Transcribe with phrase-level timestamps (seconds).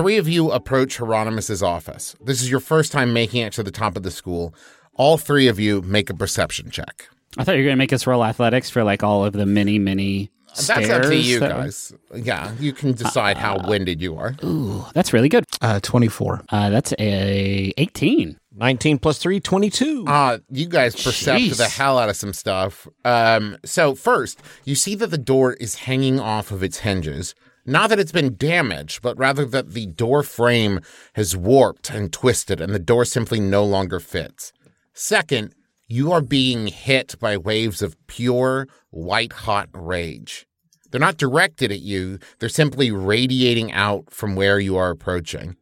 [0.00, 2.16] The three of you approach Hieronymus's office.
[2.24, 4.54] This is your first time making it to the top of the school.
[4.94, 7.06] All three of you make a perception check.
[7.36, 9.44] I thought you were going to make us roll athletics for like all of the
[9.44, 11.92] mini, mini That's up to you that- guys.
[12.14, 14.34] Yeah, you can decide how winded you are.
[14.42, 15.44] Ooh, that's really good.
[15.60, 16.44] Uh, 24.
[16.48, 18.38] Uh, that's a 18.
[18.56, 20.06] 19 plus 3, 22.
[20.06, 21.58] Uh, you guys percept Jeez.
[21.58, 22.88] the hell out of some stuff.
[23.04, 27.34] Um, so first, you see that the door is hanging off of its hinges.
[27.66, 30.80] Not that it's been damaged, but rather that the door frame
[31.14, 34.52] has warped and twisted and the door simply no longer fits.
[34.94, 35.54] Second,
[35.86, 40.46] you are being hit by waves of pure, white hot rage.
[40.90, 45.56] They're not directed at you, they're simply radiating out from where you are approaching.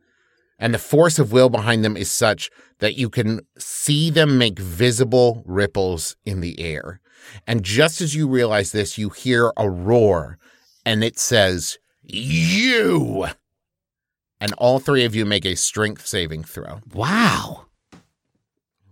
[0.58, 4.58] And the force of will behind them is such that you can see them make
[4.58, 7.00] visible ripples in the air.
[7.46, 10.38] And just as you realize this, you hear a roar,
[10.84, 11.78] and it says,
[12.08, 13.26] You!
[14.40, 16.80] And all three of you make a strength saving throw.
[16.92, 17.66] Wow.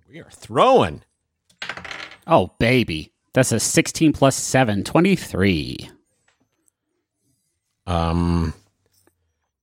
[0.09, 1.03] We are throwing.
[2.27, 3.12] Oh, baby.
[3.33, 5.91] That's a 16 plus 7, 23.
[7.87, 8.55] Um,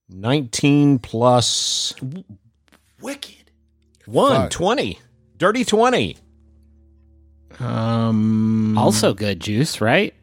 [0.08, 1.94] 19 plus
[3.00, 3.50] Wicked.
[4.06, 4.50] 1, Fuck.
[4.50, 4.98] 20.
[5.36, 6.16] Dirty 20.
[7.60, 10.14] Um, Also good, Juice, right?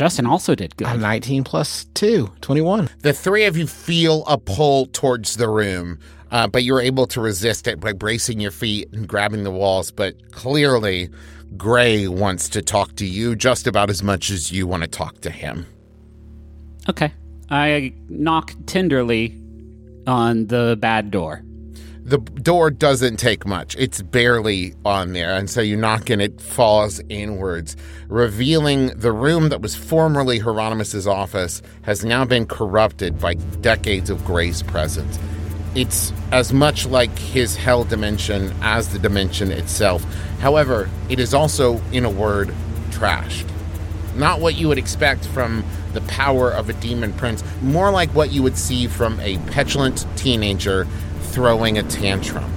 [0.00, 0.86] Justin also did good.
[0.86, 2.88] uh, 19 plus 2, 21.
[3.00, 5.98] The three of you feel a pull towards the room,
[6.30, 9.90] uh, but you're able to resist it by bracing your feet and grabbing the walls.
[9.90, 11.10] But clearly,
[11.58, 15.20] Gray wants to talk to you just about as much as you want to talk
[15.20, 15.66] to him.
[16.88, 17.12] Okay.
[17.50, 19.38] I knock tenderly
[20.06, 21.42] on the bad door.
[22.02, 23.76] The door doesn't take much.
[23.78, 25.34] It's barely on there.
[25.34, 27.76] And so you knock and it falls inwards,
[28.08, 34.24] revealing the room that was formerly Hieronymus's office has now been corrupted by decades of
[34.24, 35.18] Gray's presence.
[35.74, 40.02] It's as much like his hell dimension as the dimension itself.
[40.40, 42.48] However, it is also, in a word,
[42.90, 43.48] trashed.
[44.16, 48.32] Not what you would expect from the power of a demon prince, more like what
[48.32, 50.86] you would see from a petulant teenager
[51.30, 52.52] throwing a tantrum.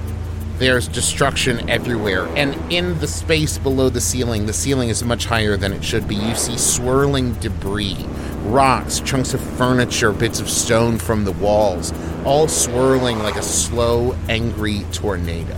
[0.57, 5.57] There's destruction everywhere, and in the space below the ceiling, the ceiling is much higher
[5.57, 6.15] than it should be.
[6.15, 8.05] You see swirling debris,
[8.43, 14.15] rocks, chunks of furniture, bits of stone from the walls, all swirling like a slow,
[14.29, 15.57] angry tornado.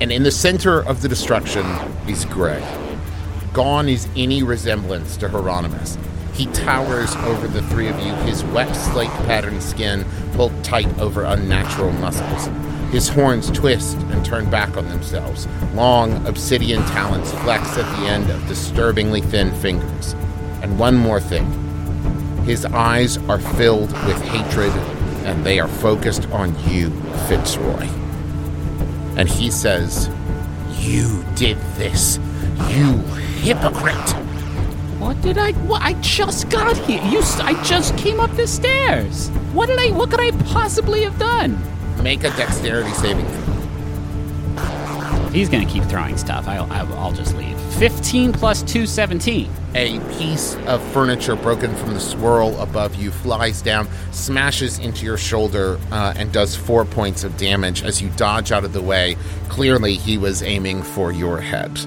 [0.00, 1.66] And in the center of the destruction
[2.08, 2.66] is Gray.
[3.52, 5.98] Gone is any resemblance to Hieronymus.
[6.40, 11.24] He towers over the three of you, his wet slate patterned skin pulled tight over
[11.24, 12.48] unnatural muscles.
[12.90, 15.46] His horns twist and turn back on themselves.
[15.74, 20.14] Long obsidian talons flex at the end of disturbingly thin fingers.
[20.62, 21.44] And one more thing
[22.46, 24.72] his eyes are filled with hatred,
[25.26, 26.88] and they are focused on you,
[27.28, 27.86] Fitzroy.
[29.18, 30.08] And he says,
[30.78, 32.18] You did this,
[32.70, 32.96] you
[33.42, 34.29] hypocrite!
[35.00, 35.52] What did I?
[35.52, 35.80] What?
[35.80, 37.02] I just got here.
[37.04, 37.22] You.
[37.40, 39.28] I just came up the stairs.
[39.54, 39.90] What did I?
[39.92, 41.58] What could I possibly have done?
[42.02, 43.50] Make a dexterity saving throw.
[45.30, 46.46] He's gonna keep throwing stuff.
[46.46, 46.70] I'll.
[46.70, 47.58] I'll, I'll just leave.
[47.78, 49.50] 15 plus 2, 17.
[49.74, 55.16] A piece of furniture broken from the swirl above you flies down, smashes into your
[55.16, 59.16] shoulder, uh, and does four points of damage as you dodge out of the way.
[59.48, 61.78] Clearly, he was aiming for your head.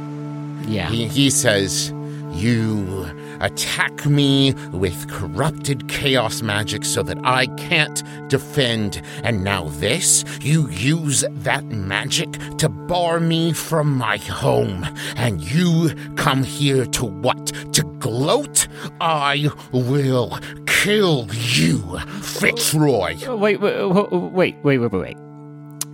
[0.66, 0.90] Yeah.
[0.90, 1.94] He, he says,
[2.34, 3.06] You
[3.40, 9.02] attack me with corrupted chaos magic so that I can't defend.
[9.24, 14.86] And now, this, you use that magic to bar me from my home.
[15.16, 17.48] And you come here to what?
[17.74, 18.68] To gloat?
[19.00, 23.18] I will kill you, Fitzroy.
[23.28, 23.86] Oh, Wait, wait,
[24.34, 25.18] wait, wait, wait, wait.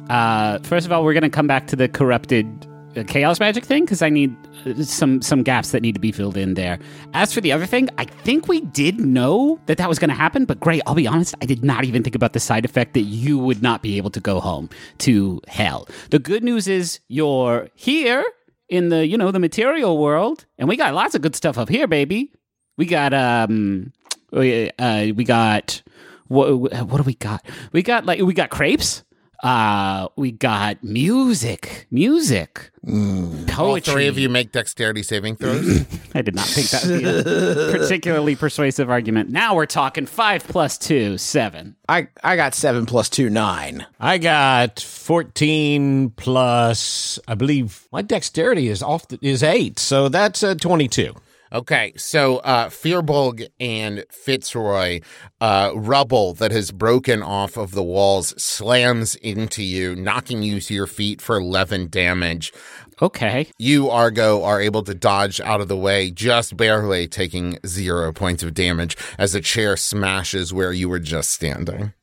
[0.10, 3.86] Uh, first of all, we're gonna come back to the corrupted uh, chaos magic thing
[3.86, 4.49] because I need uh,
[4.84, 6.80] some some gaps that need to be filled in there.
[7.14, 10.46] As for the other thing, I think we did know that that was gonna happen,
[10.46, 13.02] but Gray, I'll be honest, I did not even think about the side effect that
[13.02, 14.70] you would not be able to go home
[15.00, 15.88] to hell.
[16.12, 18.24] The good news is you're here
[18.70, 21.70] in the you know the material world, and we got lots of good stuff up
[21.70, 22.32] here, baby.
[22.78, 23.92] We got um,
[24.32, 25.82] we, uh, we got
[26.28, 27.46] what what do we got?
[27.72, 29.04] We got like we got crepes.
[29.42, 33.94] Uh, we got music, music, All poetry.
[33.94, 35.86] three of you make dexterity saving throws.
[36.14, 39.30] I did not think that would be a particularly persuasive argument.
[39.30, 41.78] Now we're talking five plus two, seven.
[41.88, 43.86] I, I got 7 plus 2, 9.
[44.00, 49.80] I got 14 plus, I believe my dexterity is off, the, is 8.
[49.80, 51.16] So that's uh, 22.
[51.52, 55.02] Okay, so uh, Firbolg and Fitzroy,
[55.42, 60.74] uh, rubble that has broken off of the walls slams into you, knocking you to
[60.74, 62.54] your feet for 11 damage.
[63.02, 63.48] Okay.
[63.58, 68.44] You, Argo, are able to dodge out of the way, just barely taking zero points
[68.44, 71.94] of damage as the chair smashes where you were just standing.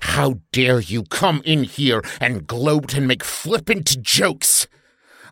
[0.00, 4.66] How dare you come in here and gloat and make flippant jokes?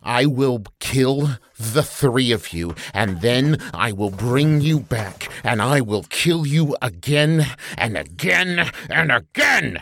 [0.03, 5.61] I will kill the three of you, and then I will bring you back, and
[5.61, 7.45] I will kill you again
[7.77, 9.81] and again and again.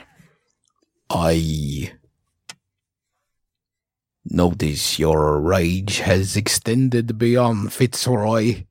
[1.10, 1.94] I
[4.26, 8.66] notice your rage has extended beyond Fitzroy.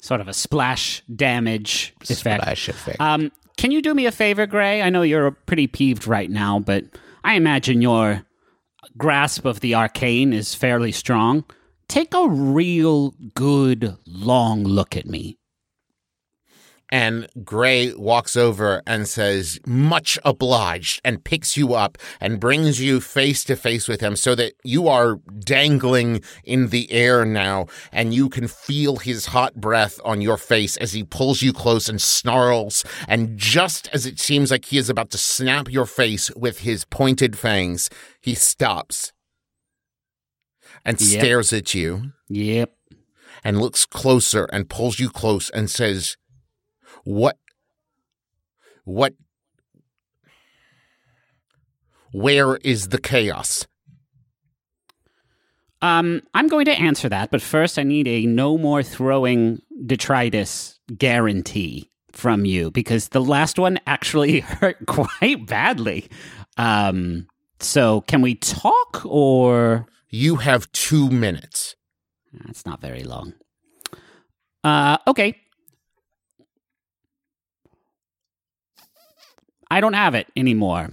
[0.00, 2.42] Sort of a splash damage effect.
[2.42, 3.00] Splash effect.
[3.00, 4.82] Um, can you do me a favor, Gray?
[4.82, 6.84] I know you're pretty peeved right now, but
[7.22, 8.24] I imagine your
[8.96, 11.44] grasp of the arcane is fairly strong.
[11.88, 15.39] Take a real good long look at me.
[16.92, 23.00] And Gray walks over and says, Much obliged, and picks you up and brings you
[23.00, 28.12] face to face with him so that you are dangling in the air now and
[28.12, 32.02] you can feel his hot breath on your face as he pulls you close and
[32.02, 32.84] snarls.
[33.06, 36.84] And just as it seems like he is about to snap your face with his
[36.84, 37.88] pointed fangs,
[38.20, 39.12] he stops
[40.84, 41.20] and Yep.
[41.20, 42.72] stares at you Yep.
[43.44, 46.16] and looks closer and pulls you close and says,
[47.04, 47.38] What?
[48.84, 49.14] What?
[52.12, 53.66] Where is the chaos?
[55.82, 60.78] Um, I'm going to answer that, but first I need a no more throwing detritus
[60.98, 66.08] guarantee from you because the last one actually hurt quite badly.
[66.58, 67.28] Um,
[67.60, 71.76] so can we talk or You have two minutes.
[72.44, 73.34] that's not very long.
[74.62, 75.36] Uh, okay.
[79.70, 80.90] I don't have it anymore.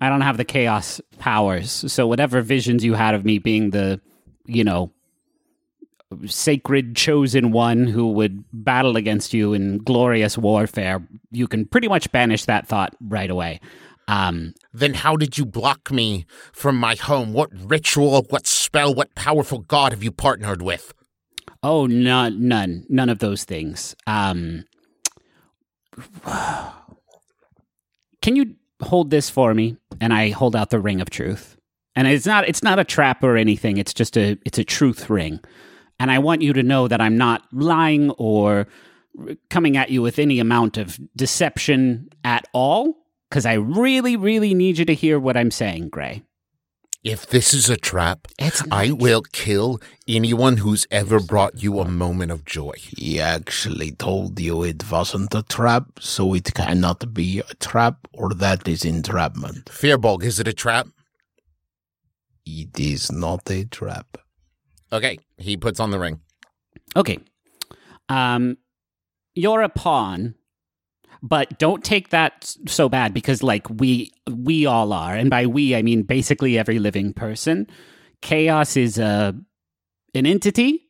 [0.00, 1.70] I don't have the chaos powers.
[1.70, 4.00] So whatever visions you had of me being the,
[4.46, 4.90] you know,
[6.26, 12.10] sacred chosen one who would battle against you in glorious warfare, you can pretty much
[12.12, 13.60] banish that thought right away.
[14.08, 17.32] Um, Then how did you block me from my home?
[17.32, 20.92] What ritual, what spell, what powerful god have you partnered with?
[21.62, 23.94] Oh, none, none, none of those things.
[24.06, 24.64] Um,
[28.22, 29.76] can you hold this for me?
[30.00, 31.56] And I hold out the ring of truth.
[31.94, 33.76] And it's not, it's not a trap or anything.
[33.76, 35.40] It's just a, it's a truth ring.
[36.00, 38.66] And I want you to know that I'm not lying or
[39.50, 42.96] coming at you with any amount of deception at all.
[43.28, 46.22] Because I really, really need you to hear what I'm saying, Gray.
[47.04, 51.88] If this is a trap, It's I will kill anyone who's ever brought you a
[51.88, 52.74] moment of joy.
[52.78, 58.28] He actually told you it wasn't a trap, so it cannot be a trap, or
[58.34, 59.64] that is entrapment.
[59.64, 60.86] Firbolg, is it a trap?
[62.46, 64.18] It is not a trap.
[64.92, 66.20] Okay, he puts on the ring.
[66.94, 67.18] Okay.
[68.08, 68.58] Um,
[69.34, 70.36] you're a pawn,
[71.22, 75.74] but don't take that so bad because, like, we we all are, and by we
[75.76, 77.68] I mean basically every living person.
[78.20, 79.34] Chaos is a
[80.14, 80.88] an entity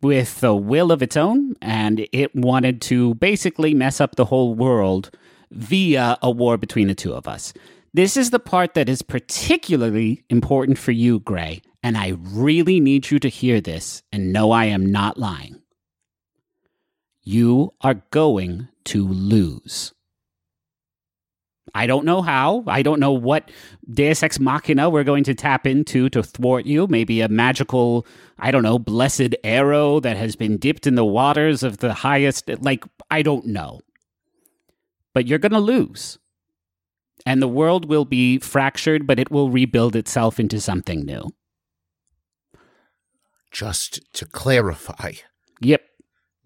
[0.00, 4.54] with a will of its own, and it wanted to basically mess up the whole
[4.54, 5.10] world
[5.50, 7.52] via a war between the two of us.
[7.94, 13.10] This is the part that is particularly important for you, Gray, and I really need
[13.10, 15.61] you to hear this and know I am not lying.
[17.22, 19.92] You are going to lose.
[21.74, 22.64] I don't know how.
[22.66, 23.50] I don't know what
[23.90, 26.86] Deus Ex Machina we're going to tap into to thwart you.
[26.86, 28.06] Maybe a magical,
[28.38, 32.50] I don't know, blessed arrow that has been dipped in the waters of the highest.
[32.60, 33.80] Like, I don't know.
[35.14, 36.18] But you're going to lose.
[37.24, 41.30] And the world will be fractured, but it will rebuild itself into something new.
[43.52, 45.12] Just to clarify,
[45.60, 45.82] Yep.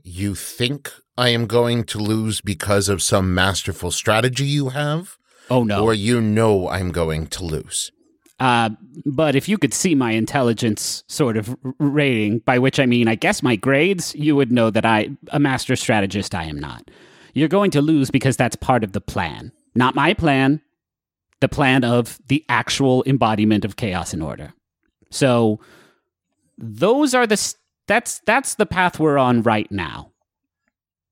[0.07, 5.17] You think I am going to lose because of some masterful strategy you have?
[5.51, 5.83] Oh, no.
[5.83, 7.91] Or you know I'm going to lose?
[8.39, 8.71] Uh,
[9.07, 13.15] but if you could see my intelligence sort of rating, by which I mean, I
[13.15, 16.91] guess my grades, you would know that I, a master strategist, I am not.
[17.33, 19.53] You're going to lose because that's part of the plan.
[19.75, 20.61] Not my plan,
[21.41, 24.53] the plan of the actual embodiment of chaos and order.
[25.11, 25.61] So
[26.59, 27.55] those are the
[27.87, 30.13] that's that's the path we're on right now.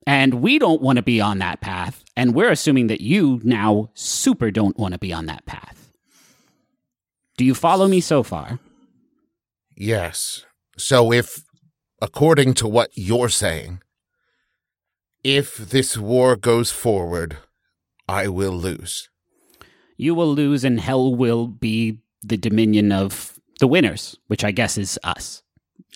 [0.06, 3.90] And we don't want to be on that path, and we're assuming that you now
[3.94, 5.90] super don't want to be on that path.
[7.36, 8.58] Do you follow me so far?
[9.76, 10.44] Yes.
[10.76, 11.44] So if
[12.02, 13.80] according to what you're saying,
[15.22, 17.38] if this war goes forward,
[18.06, 19.08] I will lose.
[19.96, 24.76] You will lose, and hell will be the dominion of the winners, which I guess
[24.76, 25.43] is us.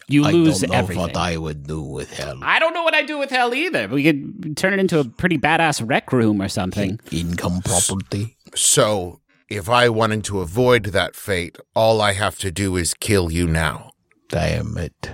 [0.08, 1.02] You I lose don't know everything.
[1.02, 2.38] what I would do with hell.
[2.42, 3.88] I don't know what I do with hell either.
[3.88, 6.98] We could turn it into a pretty badass rec room or something.
[7.12, 8.36] Income property.
[8.54, 13.30] So, if I wanted to avoid that fate, all I have to do is kill
[13.30, 13.92] you now.
[14.30, 15.10] Damn it.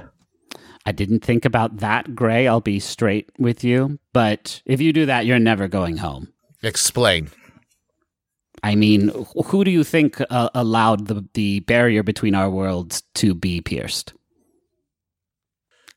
[0.86, 2.46] I didn't think about that, Gray.
[2.46, 3.98] I'll be straight with you.
[4.12, 6.32] But if you do that, you're never going home.
[6.62, 7.30] Explain.
[8.62, 9.10] I mean,
[9.46, 14.14] who do you think uh, allowed the, the barrier between our worlds to be pierced?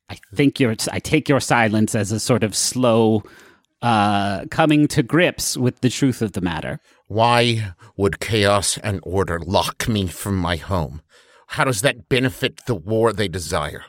[0.09, 3.23] I think your I take your silence as a sort of slow
[3.81, 6.79] uh, coming to grips with the truth of the matter.
[7.07, 11.01] Why would chaos and order lock me from my home?
[11.47, 13.85] How does that benefit the war they desire?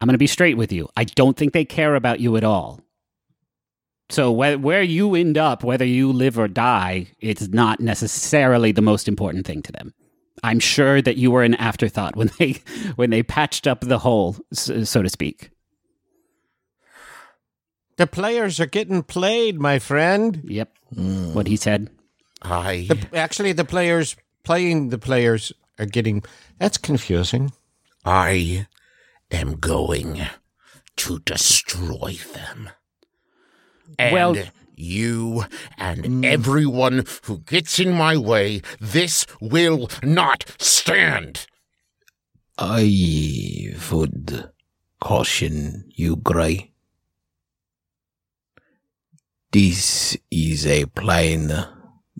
[0.00, 0.88] I'm going to be straight with you.
[0.96, 2.80] I don't think they care about you at all.
[4.10, 8.82] So where, where you end up, whether you live or die, it's not necessarily the
[8.82, 9.94] most important thing to them.
[10.42, 12.52] I'm sure that you were an afterthought when they
[12.96, 15.50] when they patched up the hole, so, so to speak.
[17.96, 20.40] The players are getting played, my friend.
[20.44, 20.76] Yep,
[21.34, 21.90] what he said.
[22.40, 26.24] I The, actually, the players playing the players are getting.
[26.58, 27.52] That's confusing.
[28.04, 28.66] I
[29.30, 30.22] am going
[30.96, 32.70] to destroy them.
[33.98, 34.36] And Well-
[34.74, 35.44] you
[35.78, 36.24] and mm.
[36.24, 41.46] everyone who gets in my way, this will not stand.
[42.58, 44.50] I would
[45.00, 46.72] caution you, Gray.
[49.50, 51.66] This is a plan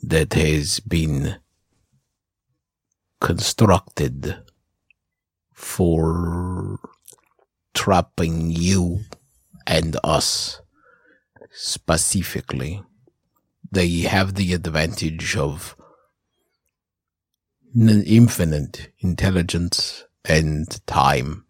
[0.03, 1.37] that has been
[3.21, 4.43] constructed
[5.55, 6.81] for
[7.73, 9.01] trapping you
[9.67, 10.62] and us
[11.53, 12.83] specifically.
[13.71, 15.77] They have the advantage of
[17.75, 21.45] infinite intelligence and time.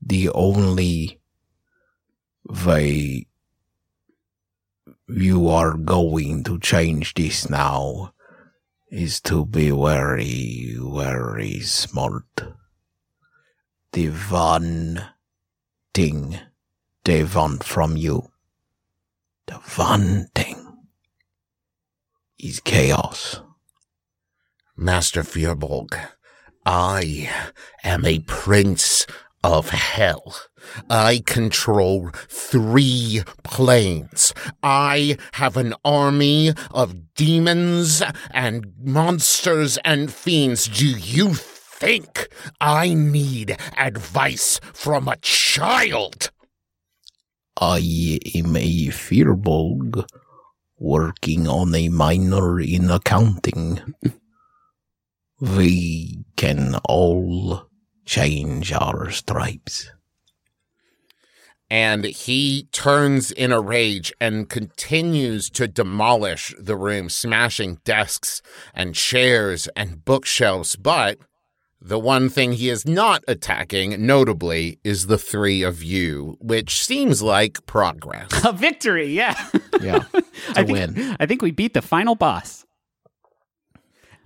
[0.00, 1.20] The only
[2.66, 3.26] way
[5.08, 8.14] you are going to change this now
[8.90, 12.42] is to be very, very smart.
[13.92, 15.04] The one
[15.92, 16.38] thing
[17.04, 18.29] they want from you,
[19.50, 20.86] the one thing
[22.38, 23.40] is chaos.
[24.76, 25.98] Master Firbolg,
[26.64, 27.28] I
[27.82, 29.06] am a prince
[29.42, 30.36] of hell.
[30.88, 34.32] I control three planes.
[34.62, 40.68] I have an army of demons and monsters and fiends.
[40.68, 42.28] Do you think
[42.60, 46.30] I need advice from a child?
[47.60, 50.08] I am a Firbolg
[50.78, 53.94] working on a minor in accounting.
[55.40, 57.68] we can all
[58.06, 59.90] change our stripes.
[61.70, 68.42] and he turns in a rage and continues to demolish the room, smashing desks
[68.74, 70.74] and chairs and bookshelves.
[70.74, 71.18] But
[71.82, 77.22] the one thing he is not attacking, notably, is the three of you, which seems
[77.22, 78.28] like progress.
[78.44, 79.34] A victory, yeah.
[79.80, 81.16] Yeah, it's I a think, win.
[81.18, 82.66] I think we beat the final boss.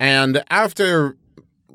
[0.01, 1.15] And after,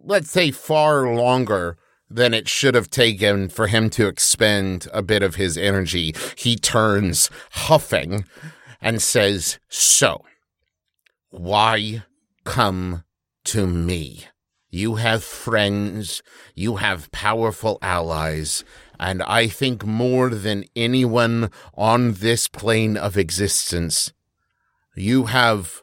[0.04, 1.78] let's say, far longer
[2.10, 6.56] than it should have taken for him to expend a bit of his energy, he
[6.56, 8.26] turns huffing
[8.82, 10.26] and says, So,
[11.30, 12.02] why
[12.44, 13.04] come
[13.44, 14.26] to me?
[14.70, 16.22] You have friends,
[16.54, 18.64] you have powerful allies,
[19.00, 24.12] and I think more than anyone on this plane of existence,
[24.94, 25.82] you have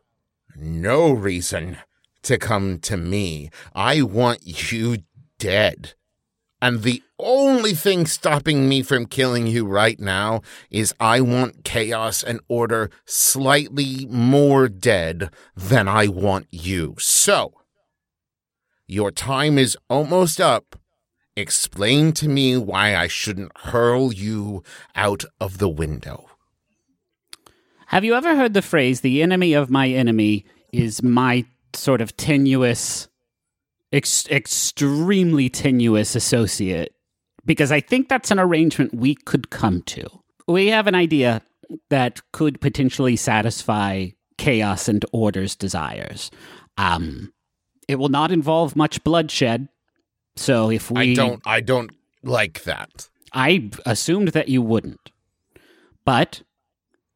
[0.56, 1.78] no reason
[2.24, 3.50] to come to me.
[3.76, 5.00] I want you
[5.38, 5.94] dead.
[6.62, 10.42] And the only thing stopping me from killing you right now
[10.72, 16.96] is I want chaos and order slightly more dead than I want you.
[17.00, 17.54] So,
[18.88, 20.80] your time is almost up.
[21.36, 24.64] Explain to me why I shouldn't hurl you
[24.96, 26.26] out of the window.
[27.88, 32.18] Have you ever heard the phrase, the enemy of my enemy is my sort of
[32.18, 33.08] tenuous,
[33.94, 36.94] ex- extremely tenuous associate?
[37.46, 40.06] Because I think that's an arrangement we could come to.
[40.48, 41.44] We have an idea
[41.90, 46.32] that could potentially satisfy chaos and order's desires.
[46.78, 47.32] Um,
[47.88, 49.70] it will not involve much bloodshed.
[50.36, 51.92] So if we I don't I don't
[52.24, 53.10] like that.
[53.34, 55.12] I assumed that you wouldn't.
[56.06, 56.44] But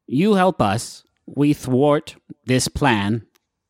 [0.06, 1.04] you help us.
[1.26, 3.26] We thwart this plan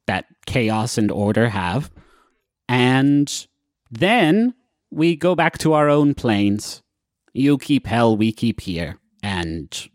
[0.06, 1.90] that chaos and order have.
[2.68, 3.46] And
[3.90, 4.54] then
[4.90, 6.82] we go back to our own planes.
[7.32, 8.98] You keep hell, we keep here.
[9.22, 9.88] And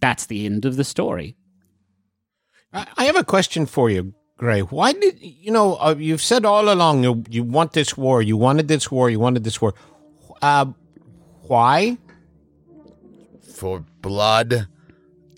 [0.00, 1.36] that's the end of the story.
[2.72, 4.60] I I have a question for you, Gray.
[4.60, 5.76] Why did you know?
[5.76, 8.20] Uh, you've said all along you, you want this war.
[8.20, 9.08] You wanted this war.
[9.08, 9.74] You wanted this war.
[10.42, 10.66] Uh,
[11.42, 11.96] why?
[13.54, 14.68] For blood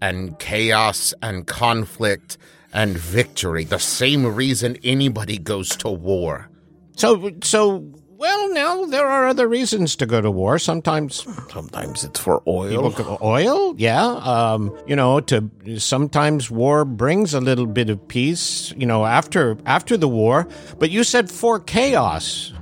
[0.02, 2.38] and chaos and conflict
[2.72, 3.64] and victory.
[3.64, 6.48] The same reason anybody goes to war.
[6.96, 7.84] So so.
[8.18, 10.58] Well, now there are other reasons to go to war.
[10.58, 12.90] Sometimes Sometimes it's for oil.
[12.90, 14.04] go, oil, yeah.
[14.04, 15.48] Um, you know, to
[15.78, 18.74] sometimes war brings a little bit of peace.
[18.76, 20.48] You know, after after the war.
[20.80, 22.52] But you said for chaos.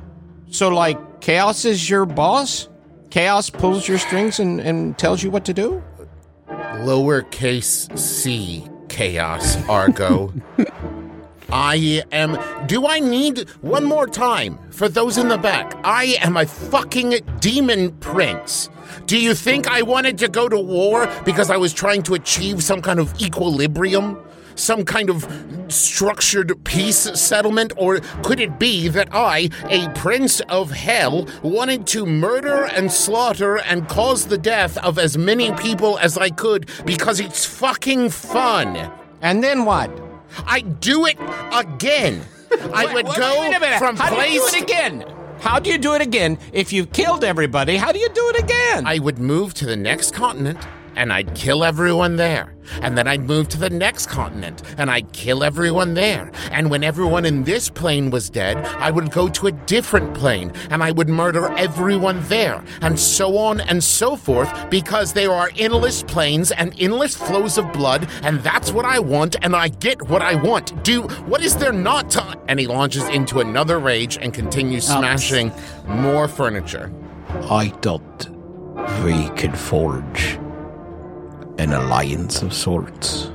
[0.50, 2.68] So like chaos is your boss.
[3.08, 5.82] Chaos pulls your strings and, and tells you what to do.
[6.84, 10.34] Lowercase c chaos, Argo.
[11.50, 12.38] I am.
[12.66, 15.74] Do I need one more time for those in the back?
[15.84, 18.68] I am a fucking demon prince.
[19.06, 22.62] Do you think I wanted to go to war because I was trying to achieve
[22.62, 24.18] some kind of equilibrium?
[24.56, 25.28] Some kind of
[25.68, 27.74] structured peace settlement?
[27.76, 33.59] Or could it be that I, a prince of hell, wanted to murder and slaughter
[33.59, 38.90] and cause the death of as many people as I could because it's fucking fun?
[39.20, 40.06] And then what?
[40.46, 41.18] I do it
[41.53, 42.22] again.
[42.72, 44.29] I would Wait, go wait from How place.
[44.29, 45.05] do you do it again?
[45.40, 46.38] How do you do it again?
[46.53, 48.87] If you've killed everybody, how do you do it again?
[48.87, 50.59] I would move to the next continent
[50.96, 52.56] and I'd kill everyone there.
[52.82, 56.32] And then I'd move to the next continent and I'd kill everyone there.
[56.50, 60.52] And when everyone in this plane was dead, I would go to a different plane
[60.70, 62.64] and I would murder everyone there.
[62.80, 67.72] And so on and so forth because there are endless planes and endless flows of
[67.72, 68.09] blood.
[68.22, 70.82] And that's what I want and I get what I want.
[70.82, 72.37] Do what is there not to.
[72.48, 75.52] And he launches into another rage and continues smashing
[75.87, 76.92] more furniture.
[77.50, 78.28] I thought
[79.04, 80.38] we could forge
[81.59, 83.31] an alliance of sorts.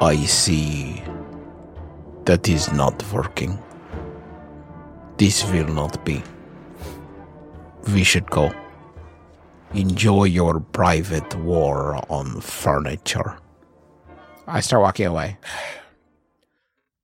[0.00, 1.02] I see
[2.24, 3.58] that is not working.
[5.18, 6.22] This will not be.
[7.94, 8.52] We should go.
[9.74, 13.38] Enjoy your private war on furniture.
[14.46, 15.38] I start walking away.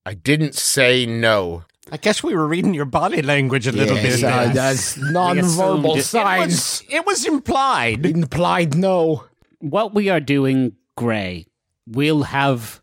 [0.05, 1.65] I didn't say no.
[1.91, 4.25] I guess we were reading your body language a little Yes, bit.
[4.25, 6.53] uh, that's assumed non-verbal it- it it, signs.
[6.53, 8.05] was, it was implied.
[8.05, 9.25] Implied no.
[9.61, 11.47] What we are doing, Gray,
[11.87, 12.81] will have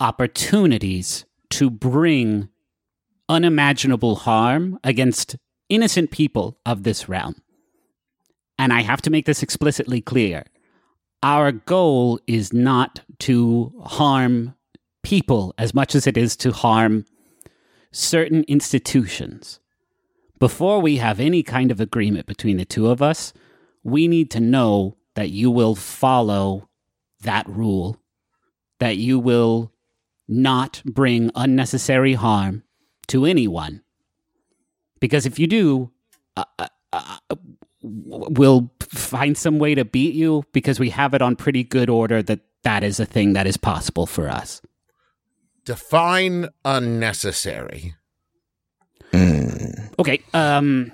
[0.00, 2.48] opportunities to bring
[3.28, 5.36] unimaginable harm against
[5.68, 7.36] innocent people of this realm.
[8.58, 10.44] And I have to make this explicitly clear.
[11.22, 14.54] Our goal is not to harm
[15.02, 17.04] people as much as it is to harm
[17.92, 19.60] certain institutions.
[20.38, 23.32] Before we have any kind of agreement between the two of us,
[23.84, 26.68] we need to know that you will follow
[27.22, 27.98] that rule,
[28.80, 29.72] that you will
[30.28, 32.62] not bring unnecessary harm
[33.08, 33.82] to anyone.
[35.00, 35.90] Because if you do,
[36.36, 37.36] uh, uh, uh,
[37.82, 42.22] we'll find some way to beat you because we have it on pretty good order
[42.22, 44.62] that that is a thing that is possible for us.
[45.64, 47.94] Define unnecessary.
[49.98, 50.92] Okay, um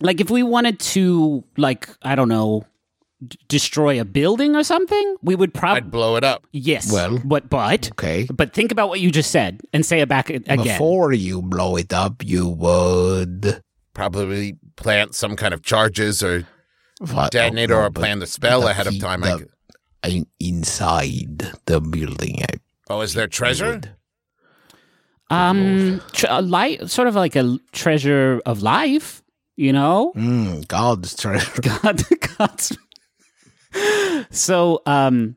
[0.00, 2.64] like if we wanted to like I don't know
[3.26, 6.46] d- destroy a building or something, we would I'd probably blow it up.
[6.52, 6.92] yes.
[6.92, 8.26] Well, but but Okay.
[8.32, 10.58] but think about what you just said and say it back again.
[10.62, 13.62] Before you blow it up, you would
[13.94, 16.46] Probably plant some kind of charges or
[17.00, 19.24] What- detonate no, or plan the spell the ahead of key- time.
[19.24, 19.50] I the- could-
[20.12, 22.42] in- inside the building.
[22.44, 23.70] I oh, is there treasure?
[23.72, 23.90] would.
[25.30, 29.22] um, tr- a light, sort of like a treasure of life,
[29.56, 30.12] you know.
[30.16, 31.60] Mm, God's treasure.
[31.82, 32.02] God,
[32.38, 32.76] God's.
[34.30, 35.36] So, um,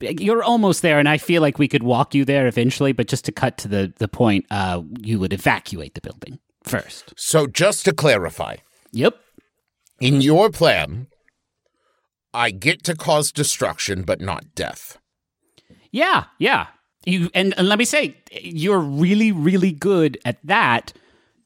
[0.00, 2.92] you're almost there, and I feel like we could walk you there eventually.
[2.92, 7.14] But just to cut to the the point, uh, you would evacuate the building first.
[7.16, 8.56] So, just to clarify,
[8.92, 9.14] Yep.
[10.00, 11.06] in your plan,
[12.34, 14.98] I get to cause destruction, but not death.
[15.90, 16.66] Yeah, yeah.
[17.06, 20.92] You and, and let me say, you're really, really good at that.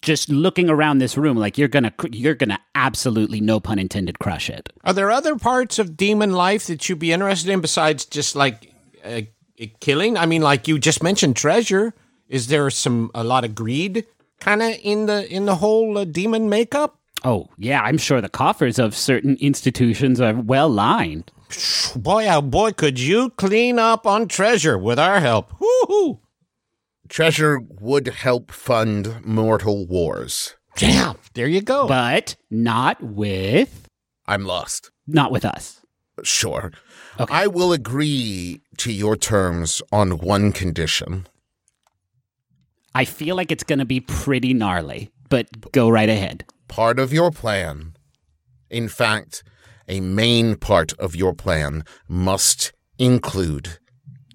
[0.00, 4.48] Just looking around this room, like you're gonna, you're gonna absolutely, no pun intended, crush
[4.48, 4.72] it.
[4.84, 8.72] Are there other parts of demon life that you'd be interested in besides just like
[9.04, 9.22] uh,
[9.80, 10.16] killing?
[10.16, 11.94] I mean, like you just mentioned treasure.
[12.28, 14.06] Is there some a lot of greed
[14.38, 16.98] kind of in the in the whole uh, demon makeup?
[17.24, 21.32] Oh, yeah, I'm sure the coffers of certain institutions are well lined.
[21.96, 25.58] Boy, oh boy, could you clean up on treasure with our help?
[25.58, 26.20] Woo-hoo!
[27.09, 30.57] Treasure would help fund mortal wars.
[30.79, 31.88] Yeah, there you go.
[31.88, 33.88] But not with
[34.27, 34.90] I'm lost.
[35.07, 35.81] not with us.
[36.23, 36.73] Sure.
[37.18, 37.35] Okay.
[37.35, 41.27] I will agree to your terms on one condition.
[42.94, 46.44] I feel like it's going to be pretty gnarly, but go right ahead.
[46.66, 47.94] Part of your plan,
[48.71, 49.42] in fact,
[49.88, 53.79] a main part of your plan, must include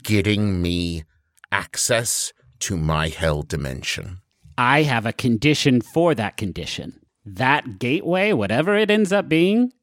[0.03, 1.03] getting me
[1.51, 4.19] access to my hell dimension.
[4.57, 6.97] I have a condition for that condition.
[7.25, 9.73] That gateway, whatever it ends up being,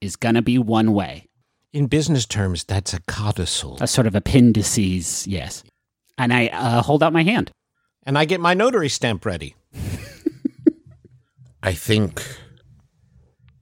[0.00, 1.26] is going to be one way.
[1.72, 3.78] In business terms, that's a codicil.
[3.80, 5.64] A sort of appendices, yes.
[6.18, 7.50] And I uh, hold out my hand.
[8.04, 9.56] And I get my notary stamp ready.
[11.62, 12.22] I think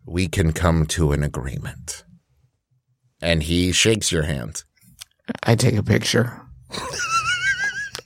[0.04, 2.04] we can come to an agreement.
[3.22, 4.64] And he shakes your hand.
[5.42, 6.42] I take a picture.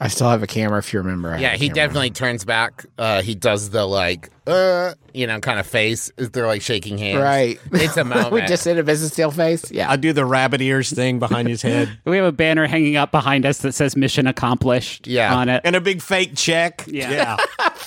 [0.04, 1.32] I still have a camera if you remember.
[1.32, 2.84] I Yeah, he definitely turns back.
[2.98, 6.10] Uh, he does the like, uh, you know, kind of face.
[6.16, 7.22] They're like shaking hands.
[7.22, 7.60] Right.
[7.70, 8.32] It's a moment.
[8.32, 9.70] we just did a business deal face.
[9.70, 9.88] Yeah.
[9.88, 11.88] I do the rabbit ears thing behind his head.
[12.04, 15.36] We have a banner hanging up behind us that says mission accomplished Yeah.
[15.36, 15.60] on it.
[15.64, 16.84] And a big fake check.
[16.88, 17.36] Yeah.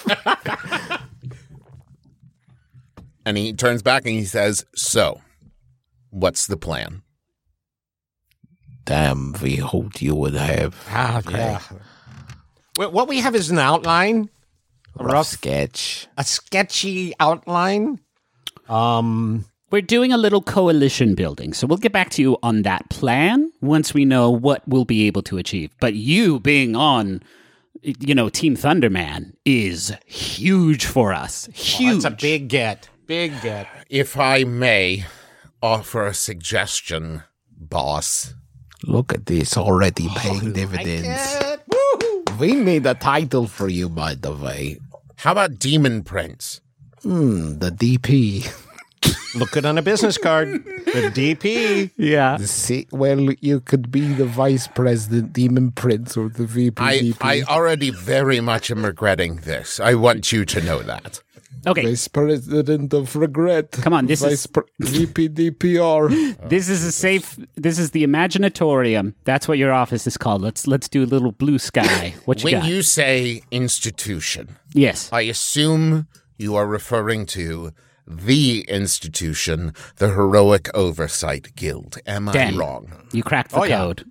[3.26, 5.20] and he turns back and he says, "So,
[6.12, 7.02] what's the plan?"
[8.86, 11.60] Damn, we hoped you would have Ah, yeah.
[12.78, 14.30] Well, What we have is an outline,
[15.00, 16.08] a rough sketch.
[16.18, 18.00] a sketchy outline.
[18.68, 22.90] Um, We're doing a little coalition building, so we'll get back to you on that
[22.90, 25.72] plan once we know what we'll be able to achieve.
[25.80, 27.22] But you being on,
[27.82, 31.48] you know, Team Thunderman is huge for us.
[31.54, 32.04] Huge.
[32.04, 32.90] that's a big get.
[33.06, 33.68] Big get.
[33.90, 35.06] If I may
[35.62, 37.24] offer a suggestion,
[37.56, 38.34] boss.
[38.84, 41.08] Look at this, already paying dividends.
[42.40, 44.80] We made a title for you, by the way.
[45.18, 46.62] How about Demon Prince?
[47.04, 48.52] Hmm, the DP.
[49.36, 50.64] Look it on a business card.
[50.86, 51.92] The DP.
[51.98, 52.38] yeah.
[52.38, 56.82] See, well, you could be the vice president, demon prince, or the VP.
[56.82, 57.18] I, DP.
[57.22, 59.80] I already very much am regretting this.
[59.80, 61.22] I want you to know that.
[61.68, 61.84] Okay.
[61.84, 63.72] Vice president of regret.
[63.72, 65.28] Come on, this vice is- Pre- VP
[66.50, 67.38] This is a safe.
[67.56, 69.14] This is the Imaginatorium.
[69.24, 70.42] That's what your office is called.
[70.42, 72.14] Let's let's do a little blue sky.
[72.26, 72.70] What you When got?
[72.70, 75.10] you say institution, yes.
[75.12, 77.72] I assume you are referring to
[78.08, 81.98] the institution, the Heroic Oversight Guild.
[82.06, 82.54] Am Dan.
[82.54, 82.92] I wrong?
[83.14, 83.78] You cracked the Oh, yeah.
[83.80, 84.06] code.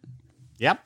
[0.59, 0.81] Yep.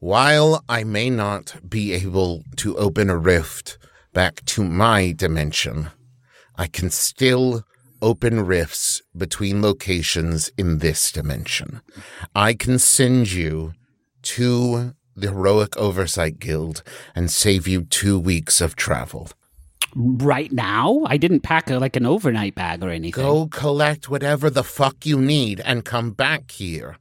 [0.00, 3.78] While I may not be able to open a rift
[4.12, 5.88] back to my dimension,
[6.60, 7.64] I can still
[8.02, 11.80] open rifts between locations in this dimension.
[12.34, 13.72] I can send you
[14.34, 16.82] to the Heroic Oversight Guild
[17.14, 19.30] and save you two weeks of travel.
[19.96, 23.24] Right now, I didn't pack a, like an overnight bag or anything.
[23.24, 26.98] Go collect whatever the fuck you need and come back here.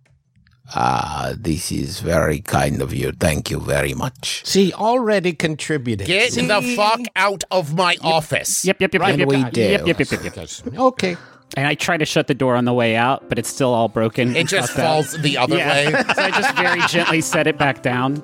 [0.75, 3.12] Ah, this is very kind of you.
[3.12, 4.45] Thank you very much.
[4.45, 6.05] See, already contributed.
[6.08, 6.45] Get See?
[6.45, 8.63] the fuck out of my office.
[8.65, 9.62] Yep, yep, yep, Right, yep, we yep, do.
[9.62, 10.77] yep, yep, yep, yep, yep.
[10.77, 11.17] Okay.
[11.58, 13.88] And I try to shut the door on the way out, but it's still all
[13.88, 14.36] broken.
[14.36, 15.86] It just falls the other way.
[16.15, 18.23] So I just very gently set it back down.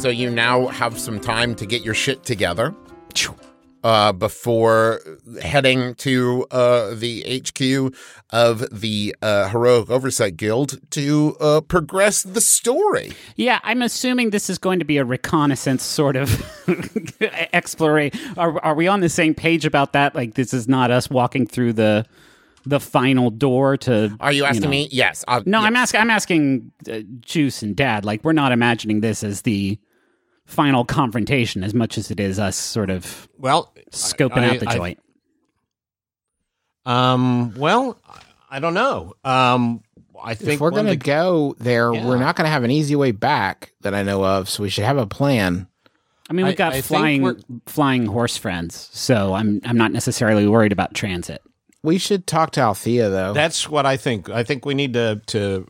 [0.00, 2.74] So you now have some time to get your shit together
[3.84, 5.02] uh, before
[5.42, 7.94] heading to uh, the HQ
[8.30, 13.12] of the uh, Heroic Oversight Guild to uh, progress the story.
[13.36, 16.50] Yeah, I'm assuming this is going to be a reconnaissance sort of
[17.52, 18.18] exploration.
[18.38, 20.14] Are, are we on the same page about that?
[20.14, 22.06] Like, this is not us walking through the
[22.64, 24.16] the final door to.
[24.18, 24.70] Are you asking know.
[24.70, 24.88] me?
[24.90, 25.26] Yes.
[25.28, 25.66] I'll, No, yes.
[25.66, 26.00] I'm asking.
[26.00, 28.06] I'm asking uh, Juice and Dad.
[28.06, 29.78] Like, we're not imagining this as the
[30.50, 34.68] final confrontation as much as it is us sort of Well, scoping I- out the
[34.68, 34.98] I- joint.
[36.86, 37.54] Um.
[37.56, 37.98] Well,
[38.50, 39.14] I don't know.
[39.24, 39.82] Um.
[40.22, 42.06] I think if we're going to go there, Yeah.
[42.06, 44.50] we're not going to have an easy way back that I know of.
[44.50, 45.66] So we should have a plan.
[46.28, 50.46] I mean, we've got I think flying flying horse friends, so I'm I'm not necessarily
[50.46, 51.40] worried about transit.
[51.82, 53.32] We should talk to Althea though.
[53.32, 54.28] That's what I think.
[54.28, 55.66] I think we need to to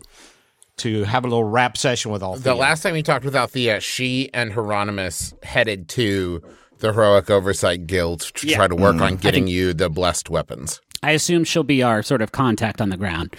[0.80, 2.36] to have a little rap session with all.
[2.36, 6.42] The last time we talked with Althea, she and Hieronymus headed to
[6.78, 8.56] the Heroic Oversight Guild to Yeah.
[8.56, 10.80] try to work on getting you the blessed weapons.
[11.02, 13.34] I assume she'll be our sort of contact on the ground.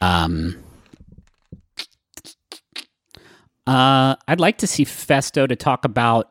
[0.00, 0.56] Um,
[3.66, 6.30] uh, I'd like to see Festo to talk about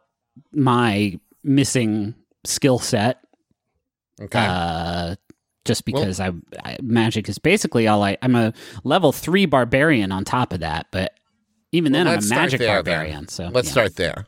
[0.51, 3.19] my missing skill set.
[4.21, 4.45] Okay.
[4.47, 5.15] Uh,
[5.65, 6.31] just because I,
[6.63, 8.17] I magic is basically all I.
[8.21, 11.13] I'm a level three barbarian on top of that, but
[11.71, 12.83] even then I'm a magic there, then.
[12.83, 13.27] barbarian.
[13.27, 13.71] So Let's yeah.
[13.71, 14.27] start there.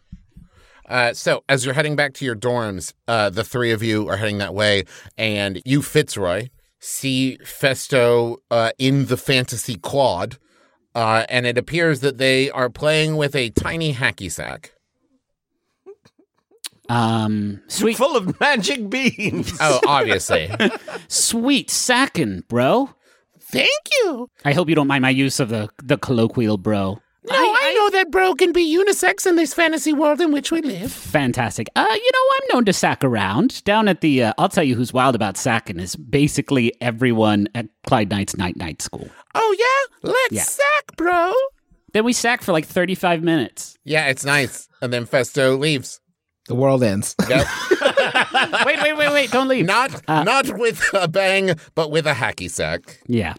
[0.87, 4.17] Uh, so, as you're heading back to your dorms, uh, the three of you are
[4.17, 4.85] heading that way,
[5.17, 6.47] and you, Fitzroy,
[6.79, 10.37] see Festo uh, in the fantasy quad,
[10.95, 14.71] uh, and it appears that they are playing with a tiny hacky sack.
[16.89, 19.55] Um, sweet, Full of magic beans.
[19.59, 20.49] Oh, obviously.
[21.07, 22.89] sweet sacking, bro.
[23.39, 23.69] Thank
[24.03, 24.29] you.
[24.45, 26.99] I hope you don't mind my use of the the colloquial bro.
[27.29, 30.61] No, I, know that bro can be unisex in this fantasy world in which we
[30.61, 30.93] live.
[30.93, 31.67] Fantastic.
[31.75, 33.61] Uh, you know, I'm known to sack around.
[33.65, 37.65] Down at the, uh, I'll tell you who's wild about sacking is basically everyone at
[37.85, 39.09] Clyde Knight's Night Night School.
[39.35, 40.43] Oh yeah, let's Yeah.
[40.43, 41.33] sack, bro.
[41.91, 43.77] Then we sack for like 35 minutes.
[43.83, 44.69] Yeah, it's nice.
[44.81, 45.99] And then Festo leaves.
[46.47, 47.15] The world ends.
[47.27, 47.45] Yep.
[48.65, 49.31] wait, wait, wait, wait!
[49.31, 49.65] Don't leave.
[49.65, 52.99] not not with a bang, but with a hacky sack.
[53.07, 53.33] Yeah.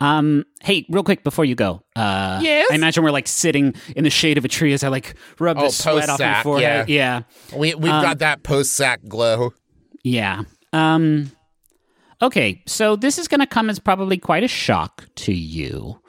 [0.00, 0.44] Um.
[0.62, 1.82] Hey, real quick before you go.
[1.96, 2.68] Uh, Yes?
[2.70, 5.58] I imagine we're like sitting in the shade of a tree as I like rub
[5.58, 6.88] Oh, the sweat off my forehead.
[6.88, 7.22] Yeah.
[7.54, 9.52] We we've got that post sack glow.
[10.02, 10.42] Yeah.
[10.72, 11.32] Um.
[12.22, 16.00] Okay, so this is going to come as probably quite a shock to you.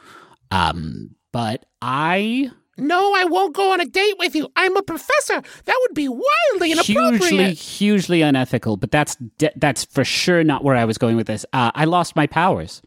[0.51, 1.15] Um.
[1.31, 4.49] But I No, I won't go on a date with you.
[4.55, 5.41] I'm a professor.
[5.63, 7.21] That would be wildly inappropriate.
[7.21, 8.75] hugely, hugely unethical.
[8.77, 11.45] But that's de- that's for sure not where I was going with this.
[11.53, 12.81] Uh, I lost my powers.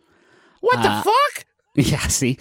[0.61, 1.45] What Uh, the fuck?
[1.75, 2.07] Yeah.
[2.09, 2.39] See.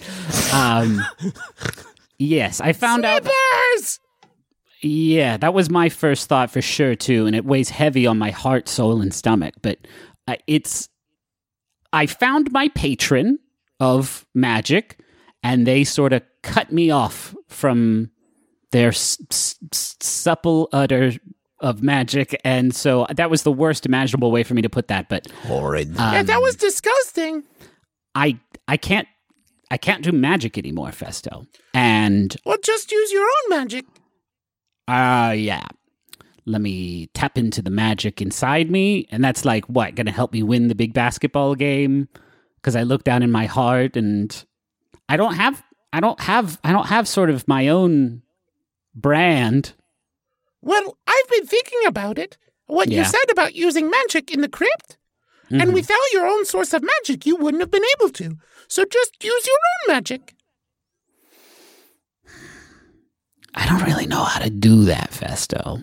[0.52, 1.00] Um.
[2.18, 3.22] yes, I found out.
[3.22, 4.00] Snippers!
[4.82, 8.30] Yeah, that was my first thought for sure too, and it weighs heavy on my
[8.30, 9.54] heart, soul, and stomach.
[9.62, 9.78] But
[10.26, 10.88] uh, it's,
[11.92, 13.38] I found my patron
[13.80, 14.98] of magic,
[15.42, 18.10] and they sort of cut me off from
[18.70, 21.12] their s- s- s- supple udder
[21.60, 25.08] of magic, and so that was the worst imaginable way for me to put that.
[25.08, 25.94] But Horrid.
[25.96, 27.44] yeah, um, that was disgusting.
[28.14, 29.08] I, I can't,
[29.70, 33.84] I can't do magic anymore, Festo, and Well, just use your own magic.
[34.86, 35.64] Uh, yeah.
[36.46, 39.06] Let me tap into the magic inside me.
[39.10, 42.08] And that's like, what, going to help me win the big basketball game?
[42.56, 44.44] Because I look down in my heart and
[45.10, 48.22] I don't have, I don't have, I don't have sort of my own
[48.94, 49.72] brand.
[50.60, 52.36] Well, I've been thinking about it.
[52.66, 54.98] What you said about using magic in the crypt.
[55.50, 55.62] Mhm.
[55.62, 58.36] And without your own source of magic, you wouldn't have been able to.
[58.68, 59.56] So just use your
[59.88, 60.34] own magic.
[63.54, 65.82] I don't really know how to do that, Festo.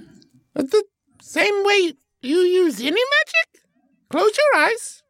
[0.53, 0.83] The
[1.21, 3.65] same way you use any magic.
[4.09, 5.01] Close your eyes,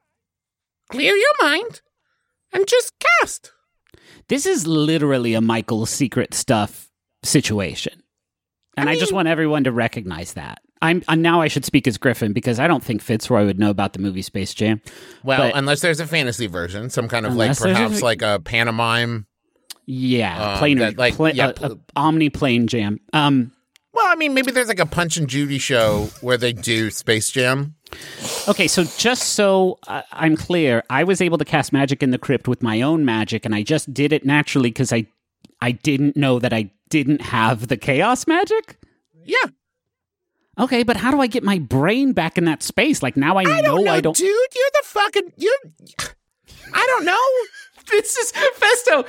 [0.89, 1.81] clear your mind,
[2.53, 3.51] and just cast.
[4.27, 6.89] This is literally a Michael secret stuff
[7.23, 8.01] situation.
[8.77, 10.59] And I, just want everyone to recognize that.
[10.81, 13.69] I'm, and now I should speak as Griffin because I don't think Fitzroy would know
[13.69, 14.81] about the movie Space Jam.
[15.23, 18.21] Well, But- unless there's a fantasy version, some kind of like there's a- perhaps like
[18.21, 19.27] a pantomime.
[19.85, 22.99] Yeah, Um, planar, that, like, pla- yeah, a- a omniplane jam.
[23.13, 23.51] Um,
[23.93, 27.29] Well, I mean, maybe there's like a Punch and Judy show where they do Space
[27.31, 27.75] Jam.
[28.47, 32.17] Okay, so just so uh, I'm clear, I was able to cast magic in the
[32.17, 35.07] crypt with my own magic, and I just did it naturally because I
[35.61, 38.77] I didn't know that I didn't have the chaos magic.
[39.23, 39.49] Yeah,
[40.57, 43.03] Okay, but how do I get my brain back in that space?
[43.03, 44.15] Like now I, I don't know, I don't.
[44.15, 44.25] dude.
[44.27, 45.57] You're the fucking you.
[46.73, 47.21] I don't know.
[47.87, 49.05] This is Festo.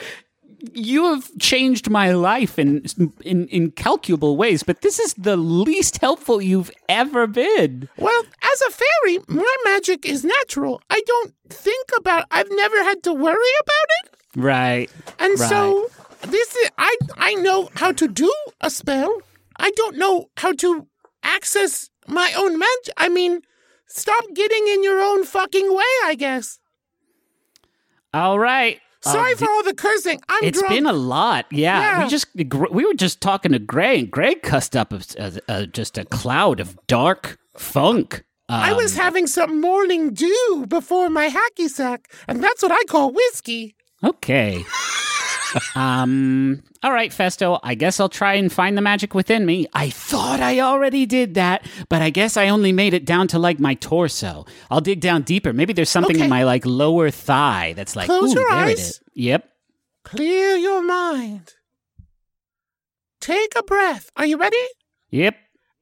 [0.73, 2.85] You have changed my life in
[3.25, 7.89] in incalculable ways, but this is the least helpful you've ever been.
[7.99, 10.81] Well, as a fairy, my magic is natural.
[10.89, 12.25] I don't think about.
[12.31, 14.91] I've never had to worry about it, Right.
[15.19, 15.49] and Right.
[15.49, 15.91] so
[16.23, 16.71] this is.
[16.79, 19.13] I I know how to do a spell.
[19.59, 20.87] I don't know how to
[21.23, 22.95] access my own magic.
[22.97, 23.43] I mean,
[23.89, 25.93] stop getting in your own fucking way.
[26.05, 26.59] I guess.
[28.15, 28.81] All right.
[29.07, 30.21] Sorry Uh, for all the cursing.
[30.29, 30.75] I'm It's drunk.
[30.75, 31.47] been a lot.
[31.51, 31.81] Yeah.
[31.81, 32.05] Yeah.
[32.05, 33.99] We just we were just talking to Greg.
[34.01, 38.23] and Greg cussed up a, a, a- just a cloud of dark funk.
[38.49, 42.83] I was Um, having some morning dew before my hacky sack, and that's what I
[42.89, 43.75] call whiskey.
[44.05, 44.65] okay.
[45.75, 46.63] Um.
[46.83, 47.59] All right, Festo.
[47.63, 49.67] I guess I'll try and find the magic within me.
[49.73, 53.39] I thought I already did that, but I guess I only made it down to
[53.39, 54.47] like my torso.
[54.71, 55.53] I'll dig down deeper.
[55.53, 56.25] Maybe there's something Okay.
[56.25, 58.07] in my like lower thigh that's like.
[58.07, 58.79] Close ooh, your there eyes.
[58.79, 59.01] is.
[59.15, 59.49] Yep.
[60.05, 61.55] Clear your mind.
[63.21, 64.11] Take a breath.
[64.17, 64.57] Are you ready?
[65.11, 65.37] Yep.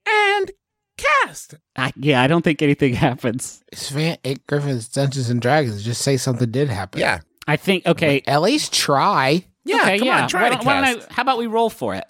[0.08, 0.50] And
[0.96, 1.54] cast.
[1.76, 3.62] I, yeah, I don't think anything happens.
[3.72, 5.84] It's fan- it, Griffin's Dungeons and Dragons.
[5.84, 7.00] Just say something did happen.
[7.00, 7.20] Yeah.
[7.46, 8.22] I think okay.
[8.26, 9.44] At least try.
[9.64, 10.22] Yeah, okay, come yeah.
[10.22, 11.02] on, try why don't, why don't.
[11.02, 12.04] I, how about we roll for it?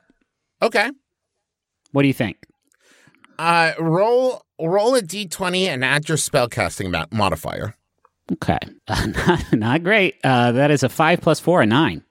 [0.60, 0.90] Okay.
[1.92, 2.38] What do you think?
[3.38, 7.76] Uh, roll roll a d20 and add your spellcasting mo- modifier.
[8.32, 10.16] Okay, uh, not, not great.
[10.24, 12.02] Uh, that is a five plus four, a nine.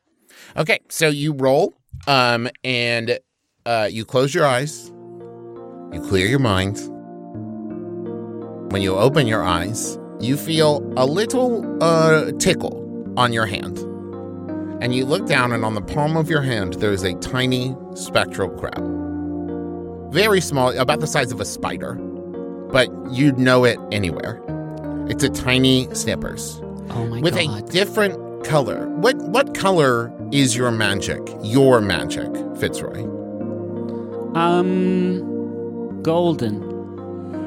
[0.56, 1.74] Okay, so you roll,
[2.08, 3.20] um, and
[3.66, 4.92] uh, you close your eyes.
[5.92, 6.78] You clear your mind.
[8.72, 13.78] When you open your eyes, you feel a little uh, tickle on your hand.
[14.84, 17.74] And you look down, and on the palm of your hand, there is a tiny
[17.96, 18.84] spectral crab.
[20.12, 21.94] very small, about the size of a spider,
[22.72, 24.40] but you'd know it anywhere.
[25.10, 26.60] It's a tiny Snippers
[26.92, 27.64] Oh my with god.
[27.68, 28.88] a different color.
[28.90, 31.22] What what color is your magic?
[31.42, 32.30] Your magic,
[32.60, 33.04] Fitzroy.
[34.36, 36.62] um, golden.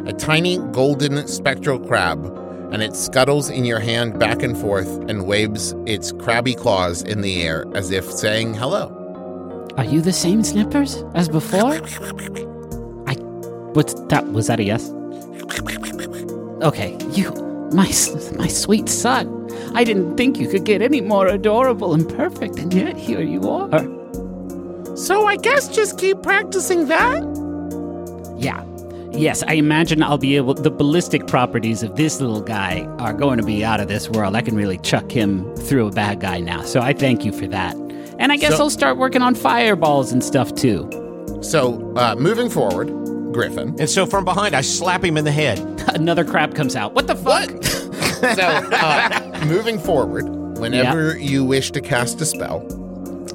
[0.09, 2.19] A tiny golden spectral crab,
[2.73, 7.21] and it scuttles in your hand back and forth and waves its crabby claws in
[7.21, 8.93] the air as if saying hello.
[9.77, 11.75] Are you the same Snippers as before?
[13.07, 13.15] I.
[13.75, 14.27] What's that?
[14.33, 14.91] Was that a yes?
[16.63, 17.31] Okay, you,
[17.73, 17.93] my,
[18.37, 19.33] my sweet son.
[19.75, 23.49] I didn't think you could get any more adorable and perfect, and yet here you
[23.51, 23.85] are.
[24.97, 27.23] So I guess just keep practicing that.
[28.39, 28.65] Yeah.
[29.17, 30.55] Yes, I imagine I'll be able.
[30.55, 34.37] The ballistic properties of this little guy are going to be out of this world.
[34.37, 36.63] I can really chuck him through a bad guy now.
[36.63, 37.75] So I thank you for that.
[38.19, 40.89] And I guess So- I'll start working on fireballs and stuff too.
[41.43, 42.89] So uh, moving forward,
[43.33, 43.75] Griffin.
[43.79, 45.59] And so from behind, I slap him in the head.
[45.95, 46.95] Another crab comes out.
[46.95, 47.51] What the fuck?
[48.17, 48.43] So
[48.73, 50.25] uh, moving forward,
[50.59, 52.61] whenever you wish to cast a spell,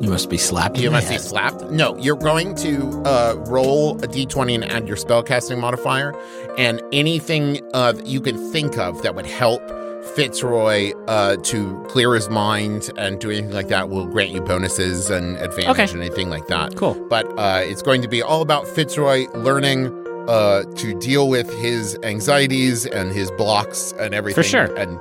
[0.02, 0.78] You must be slapped.
[0.78, 1.70] You must be slapped.
[1.70, 6.14] No, you're going to uh, roll a d20 and add your spellcasting modifier,
[6.58, 9.62] and anything uh, you can think of that would help
[10.16, 15.10] Fitzroy uh, to clear his mind and do anything like that will grant you bonuses
[15.12, 15.84] and advantage Okay.
[15.84, 16.76] and anything like that.
[16.76, 16.96] Cool.
[17.08, 19.88] But uh, it's going to be all about Fitzroy learning
[20.28, 24.76] uh, to deal with his anxieties and his blocks and everything, For sure.
[24.76, 25.00] and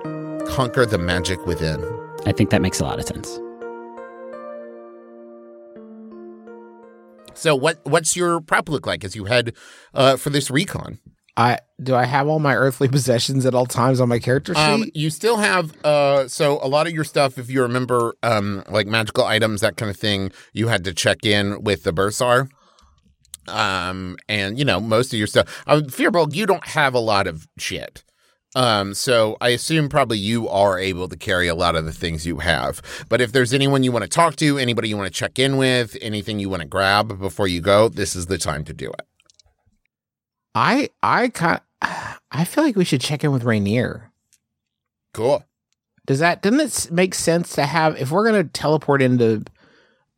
[0.48, 1.82] conquer the magic within.
[2.26, 3.40] I think that makes a lot of sense.
[7.35, 9.55] So, what what's your prep look like as you head
[9.95, 10.99] uh, for this recon?
[11.37, 14.61] I do I have all my earthly possessions at all times on my character sheet?
[14.61, 17.39] Um, you still have uh, so a lot of your stuff.
[17.39, 21.24] If you remember, um, like magical items, that kind of thing, you had to check
[21.24, 22.49] in with the bursar.
[23.49, 25.64] Um, and you know most of your stuff.
[25.66, 25.83] Uh,
[26.33, 28.05] you don't have a lot of shit.
[28.57, 32.26] Um, so I assume probably you are able to carry a lot of the things
[32.26, 32.82] you have.
[33.09, 35.57] But if there's anyone you want to talk to, anybody you want to check in
[35.57, 38.90] with, anything you want to grab before you go, this is the time to do
[38.90, 39.07] it.
[40.55, 44.11] I I kind I feel like we should check in with Rainier.
[45.14, 45.44] Cool.
[46.07, 49.44] Does that doesn't it make sense to have if we're gonna teleport into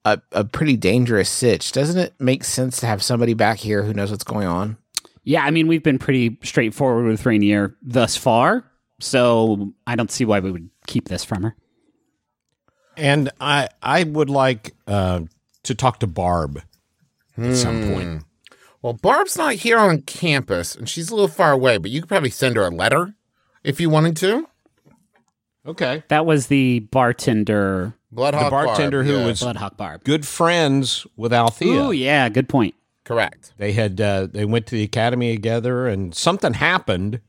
[0.05, 3.95] a, a pretty dangerous sitch, doesn't it make sense to have somebody back here who
[3.95, 4.77] knows what's going on?
[5.25, 8.65] Yeah, I mean, we've been pretty straightforward with Rainier thus far,
[9.01, 11.57] so I don't see why we would keep this from her.
[12.97, 15.21] And I I would like uh,
[15.63, 16.61] to talk to Barb
[17.39, 17.93] at some Hmm.
[17.95, 18.23] point.
[18.83, 22.09] Well, Barb's not here on campus, and she's a little far away, but you could
[22.09, 23.15] probably send her a letter
[23.63, 24.49] if you wanted to.
[25.65, 26.03] Okay.
[26.09, 29.27] That was the bartender, Bloodhawk The bartender Barb, who yeah.
[29.27, 30.03] was Bloodhawk Barb.
[30.03, 31.81] good friends with Althea.
[31.81, 32.75] Oh, yeah, good point.
[33.13, 33.53] Correct.
[33.59, 37.21] They had uh, they went to the academy together, and something happened.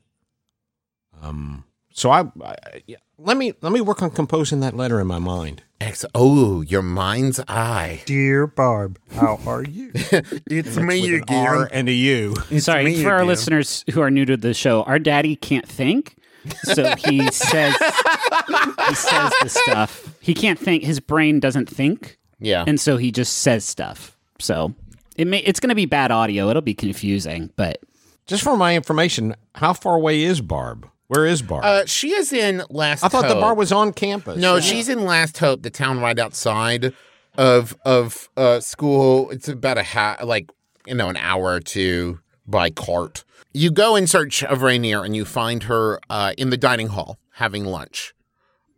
[1.22, 1.66] Um.
[1.96, 2.56] So I, I
[2.88, 5.62] yeah, let me let me work on composing that letter in my mind.
[5.80, 8.02] Ex- oh, your mind's eye.
[8.06, 9.92] Dear Barb, how are you?
[10.50, 12.36] It's me With an R and a U.
[12.60, 13.28] Sorry, me for our again.
[13.28, 16.16] listeners who are new to the show, our daddy can't think.
[16.64, 20.16] So he says he says the stuff.
[20.20, 20.84] He can't think.
[20.84, 22.64] His brain doesn't think, Yeah.
[22.66, 24.18] and so he just says stuff.
[24.40, 24.74] So
[25.18, 26.49] it may it's going to be bad audio.
[26.49, 27.80] It'll be confusing, but
[28.26, 30.88] Just for my information, how far away is Barb?
[31.07, 31.64] Where is Barb?
[31.64, 34.38] uh, she is in Last I thought the bar was on campus.
[34.38, 36.93] No, she's in Last Hope, the town right outside
[37.38, 39.30] of of uh, school.
[39.30, 40.49] It's about a ha- like
[40.88, 43.24] you know an hour or two by cart.
[43.53, 47.20] You go in search of Rainier, and you find her uh, in the dining hall
[47.34, 48.14] having lunch.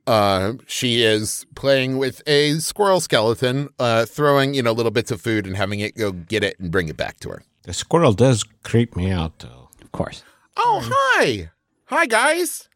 [0.07, 5.19] Uh, she is playing with a squirrel skeleton, uh, throwing you know little bits of
[5.21, 7.43] food and having it go get it and bring it back to her.
[7.63, 9.69] The squirrel does creep me out, though.
[9.81, 10.23] of course.
[10.57, 11.49] Oh, hi,
[11.85, 12.69] hi guys.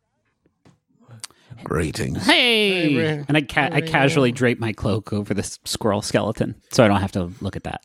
[1.63, 2.25] Greetings.
[2.25, 3.25] Hey, Ray.
[3.27, 7.01] and I ca- I casually drape my cloak over this squirrel skeleton, so I don't
[7.01, 7.81] have to look at that.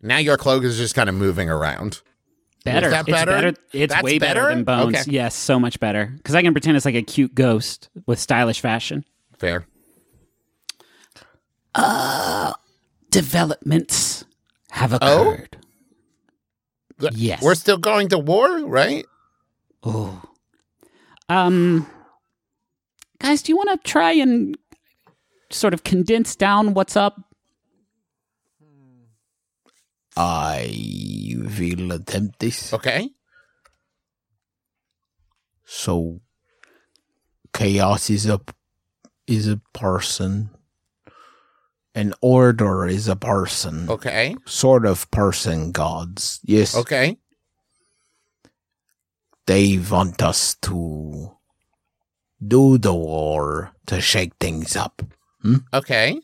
[0.00, 2.02] Now your cloak is just kind of moving around.
[2.66, 2.86] Better.
[2.88, 3.54] Is that It's better?
[3.72, 4.54] It's That's way better, better?
[4.54, 4.96] than bones.
[4.96, 5.10] Okay.
[5.10, 6.12] Yes, so much better.
[6.16, 9.04] Because I can pretend it's like a cute ghost with stylish fashion.
[9.38, 9.66] Fair.
[11.74, 12.52] Uh,
[13.10, 14.24] developments
[14.70, 15.32] have Oh?
[15.32, 15.56] occurred.
[17.12, 17.42] Yes.
[17.42, 19.04] We're still going to war, right?
[19.82, 20.22] Oh.
[21.28, 21.86] Um,
[23.20, 24.56] guys, do you want to try and
[25.50, 27.20] sort of condense down what's up?
[30.16, 32.72] I will attempt this.
[32.72, 33.10] Okay.
[35.64, 36.20] So,
[37.52, 38.40] chaos is a
[39.26, 40.50] is a person,
[41.96, 44.36] An order is a person, Okay.
[44.44, 46.38] sort of person gods.
[46.44, 47.16] Yes, Okay.
[49.46, 51.32] they want us to
[52.46, 55.02] do the war to shake things up
[55.40, 55.64] hmm?
[55.72, 56.20] Okay.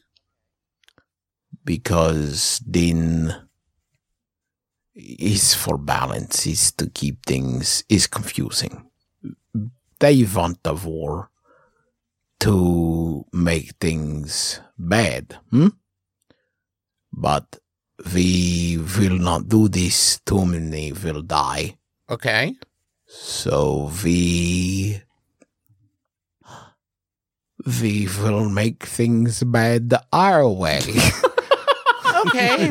[1.64, 3.34] because then
[4.94, 8.90] is for balance is to keep things is confusing.
[9.98, 11.30] They want the war
[12.40, 15.68] to make things bad, hmm?
[17.12, 17.60] But
[18.14, 20.18] we will not do this.
[20.26, 21.76] Too many will die.
[22.10, 22.54] Okay.
[23.06, 25.00] So we
[27.80, 30.80] we will make things bad our way.
[32.26, 32.66] Okay.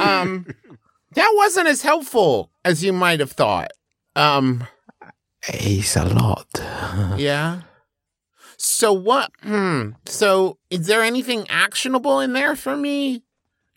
[0.00, 0.46] um,
[1.14, 3.70] that wasn't as helpful as you might have thought.
[4.16, 4.66] Um,
[5.48, 6.46] it's a lot.
[7.18, 7.62] yeah.
[8.56, 9.30] So what?
[9.42, 9.90] Hmm.
[10.06, 13.24] So is there anything actionable in there for me?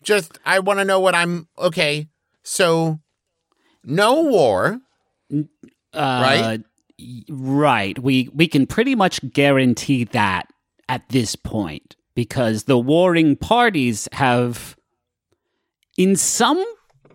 [0.02, 1.48] Just I want to know what I'm.
[1.58, 2.08] Okay.
[2.44, 3.00] So
[3.84, 4.78] no war.
[5.32, 5.38] Uh,
[5.92, 6.60] Right?
[7.28, 7.98] Right.
[7.98, 10.46] We we can pretty much guarantee that
[10.88, 14.76] at this point because the warring parties have
[15.96, 16.64] in some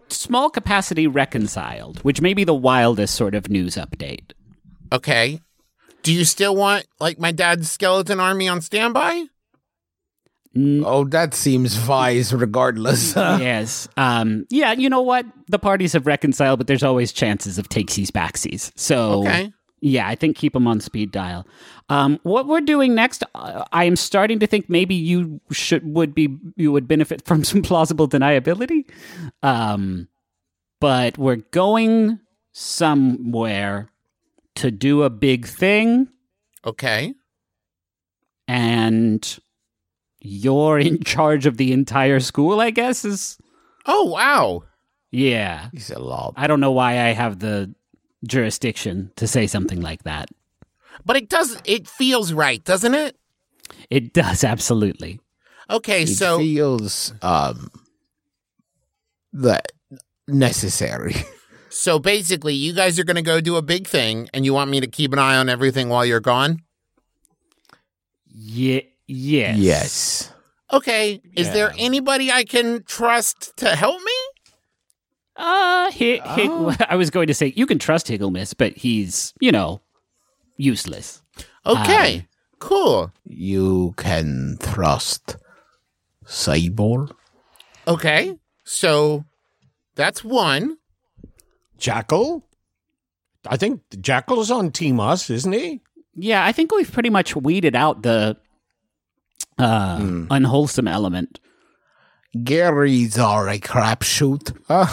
[0.07, 4.31] small capacity reconciled, which may be the wildest sort of news update.
[4.93, 5.41] Okay.
[6.03, 9.25] Do you still want like my dad's skeleton army on standby?
[10.55, 13.15] N- Oh, that seems wise regardless.
[13.15, 13.87] yes.
[13.97, 15.25] Um yeah, you know what?
[15.47, 18.71] The parties have reconciled, but there's always chances of takesies backsies.
[18.75, 19.51] So Okay.
[19.83, 21.47] Yeah, I think keep them on speed dial.
[21.89, 26.13] Um, what we're doing next, uh, I am starting to think maybe you should would
[26.13, 28.85] be you would benefit from some plausible deniability.
[29.41, 30.07] Um,
[30.79, 32.19] but we're going
[32.51, 33.89] somewhere
[34.55, 36.09] to do a big thing,
[36.65, 37.13] Okay.
[38.47, 39.39] and
[40.21, 42.59] you're in charge of the entire school.
[42.59, 43.37] I guess is
[43.85, 44.63] Oh wow.
[45.11, 45.69] yeah.
[45.73, 46.33] It's a lot.
[46.37, 47.73] I don't know why I have the
[48.25, 50.29] jurisdiction to say something like that.
[51.05, 51.59] But it does.
[51.65, 53.17] It feels right, doesn't it?
[53.89, 55.19] It does absolutely.
[55.69, 56.03] Okay.
[56.03, 57.69] It so feels um
[59.33, 59.71] that
[60.27, 61.15] necessary.
[61.73, 64.69] So basically, you guys are going to go do a big thing, and you want
[64.69, 66.59] me to keep an eye on everything while you're gone.
[68.27, 68.81] Yeah.
[69.07, 69.57] Yes.
[69.57, 70.33] Yes.
[70.73, 71.21] Okay.
[71.33, 74.10] Is there anybody I can trust to help me?
[75.41, 76.75] Uh, Hi- Hi- Oh.
[76.89, 79.81] I was going to say you can trust Higglemas, but he's you know
[80.57, 81.21] useless.
[81.65, 82.27] Okay.
[82.59, 83.11] cool.
[83.25, 85.37] You can trust
[86.25, 87.11] Cyborg.
[87.87, 88.37] Okay.
[88.63, 89.25] So
[89.95, 90.77] that's one.
[91.77, 92.43] Jackal?
[93.47, 95.81] I think Jackal's on Team Us, isn't he?
[96.15, 98.37] Yeah, I think we've pretty much weeded out the
[99.57, 100.25] uh, Hmm.
[100.29, 101.39] unwholesome element.
[102.43, 104.55] Gary's are a crapshoot.
[104.71, 104.87] Uh,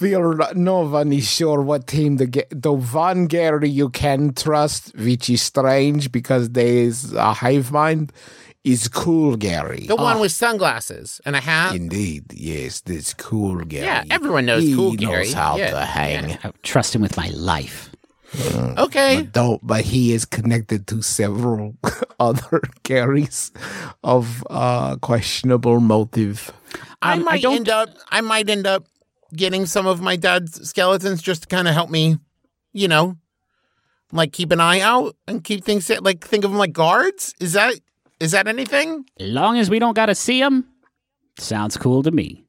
[0.00, 4.94] we are no one is sure what team the the one Gary you can trust,
[4.96, 8.12] which is strange because there is a hive mind,
[8.62, 9.86] is cool Gary.
[9.88, 11.74] The one with sunglasses and a hat.
[11.74, 13.86] Indeed, yes, this cool Gary.
[13.86, 15.30] Yeah, everyone knows he cool knows Gary.
[15.32, 16.38] how Yeah, to hang.
[16.44, 17.90] I would trust him with my life.
[18.78, 19.22] Okay.
[19.22, 21.74] But don't, but he is connected to several
[22.20, 23.50] other Garys
[24.04, 26.52] of uh, questionable motive.
[27.02, 27.88] I Um, I might don't- end up.
[28.10, 28.86] I might end up
[29.34, 32.18] getting some of my dad's skeletons just to kind of help me.
[32.72, 33.16] You know,
[34.12, 36.02] like keep an eye out and keep things set.
[36.04, 37.34] Like think of them like guards.
[37.40, 37.74] Is that
[38.20, 39.04] is that anything?
[39.18, 40.66] As long as we don't got to see them,
[41.38, 42.44] sounds cool to me.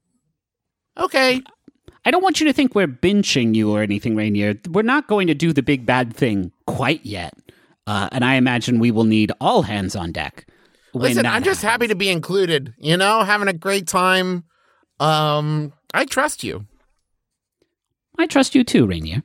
[0.98, 1.42] Okay.
[2.04, 4.56] I don't want you to think we're benching you or anything, Rainier.
[4.70, 7.34] We're not going to do the big bad thing quite yet.
[7.88, 10.48] Uh, and I imagine we will need all hands on deck.
[10.94, 11.72] Listen, I'm just happens.
[11.72, 12.74] happy to be included.
[12.78, 14.44] You know, having a great time.
[15.00, 16.66] Um, I trust you.
[18.18, 19.24] I trust you too, Rainier.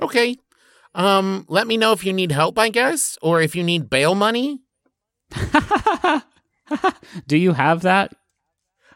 [0.00, 0.36] Okay.
[0.94, 4.14] Um, let me know if you need help, I guess, or if you need bail
[4.14, 4.60] money.
[7.26, 8.12] Do you have that?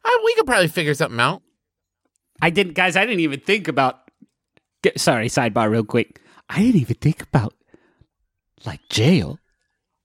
[0.04, 1.42] Uh, we could probably figure something out.
[2.40, 2.96] I didn't, guys.
[2.96, 4.00] I didn't even think about.
[4.96, 6.20] Sorry, sidebar, real quick.
[6.48, 7.54] I didn't even think about
[8.64, 9.38] like jail.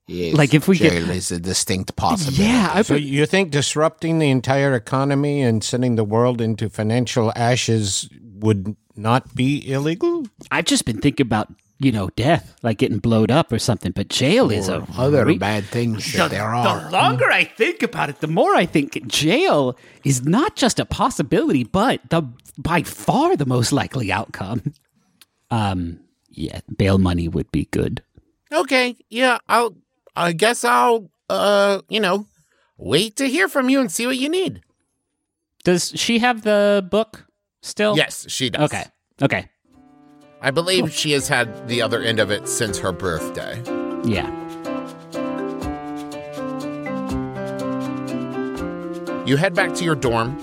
[0.10, 2.44] Yes, Like, if we get- is a distinct possibility.
[2.44, 7.32] Yeah, I So you think disrupting the entire economy and sending the world into financial
[7.36, 10.26] ashes would not be illegal?
[10.50, 13.92] I've just been thinking about you know death, like getting blowed up or something.
[13.92, 16.86] But jail is a other re- bad things the, there are.
[16.86, 20.86] the longer I think about it, the more I think jail is not just a
[20.86, 22.24] possibility, but the
[22.58, 24.74] by far the most likely outcome.
[25.52, 26.00] Um,
[26.32, 28.02] yeah, bail money would be good.
[28.52, 29.76] Okay, yeah, I'll.
[30.16, 31.10] I guess I'll.
[31.30, 32.26] Uh, you know,
[32.78, 34.62] wait to hear from you and see what you need.
[35.64, 37.28] Does she have the book
[37.62, 37.96] still?
[37.96, 38.64] Yes, she does.
[38.64, 38.84] Okay.
[39.22, 39.50] Okay.
[40.42, 43.62] I believe she has had the other end of it since her birthday.
[44.06, 44.28] Yeah.
[49.26, 50.38] You head back to your dorm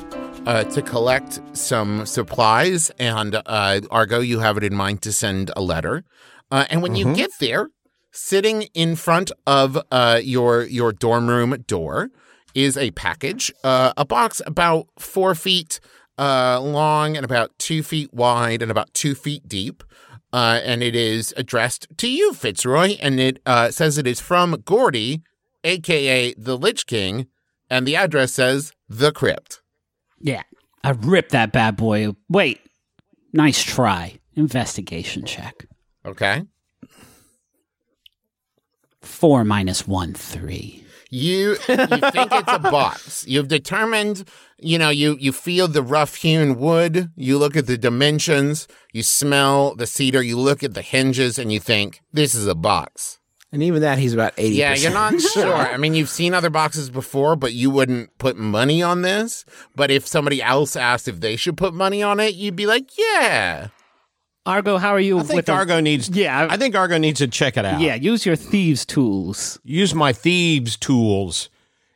[0.47, 5.51] uh, to collect some supplies, and uh, Argo, you have it in mind to send
[5.57, 6.05] a letter.
[6.51, 7.71] Uh, and when you get there,
[8.17, 12.11] sitting in front of uh, your your dorm room door
[12.55, 15.79] is a package, uh, a box about four feet
[16.19, 19.85] uh, long and about two feet wide and about two feet deep.
[20.33, 24.62] Uh, and it is addressed to you, Fitzroy, and it uh, says it is from
[24.64, 25.23] Gordy,
[25.62, 27.27] aka the Lich King,
[27.71, 29.61] and the address says the Crypt.
[30.21, 30.43] Yeah.
[30.83, 32.14] I ripped that bad boy.
[32.29, 32.61] Wait.
[33.33, 34.19] Nice try.
[34.35, 35.67] Investigation check.
[36.05, 36.45] Okay.
[39.07, 40.84] Four minus one, three.
[41.09, 43.24] You you think it's a box.
[43.26, 44.28] You've determined,
[44.59, 49.02] you know, you you feel the rough hewn wood, you look at the dimensions, you
[49.02, 53.20] smell the cedar, you look at the hinges and you think this is a box.
[53.52, 55.54] And even that, he's about 80 Yeah, you're not sure.
[55.54, 59.44] I mean, you've seen other boxes before, but you wouldn't put money on this.
[59.76, 62.90] But if somebody else asked if they should put money on it, you'd be like,
[62.98, 63.68] "Yeah."
[64.47, 66.09] Argo, how are you I think with the- Argo needs.
[66.09, 67.80] Yeah, I- I think Argo needs to check it out.
[67.80, 69.59] Yeah, use your thieves' tools.
[69.64, 71.49] use my thieves tools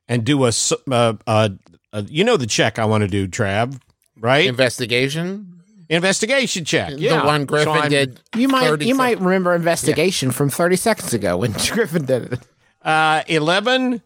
[0.08, 0.52] and do a.
[0.90, 1.48] uh, uh,
[1.92, 3.80] uh, you know the check I want to do, Trav,
[4.18, 4.46] right?
[4.46, 5.46] Investigation.
[5.88, 6.92] Investigation check.
[6.96, 8.20] Yeah, The one Griffin So did.
[8.36, 12.40] You might you sec- might remember investigation from 30 seconds ago when Griffin did it.
[12.84, 14.00] Uh, Eleven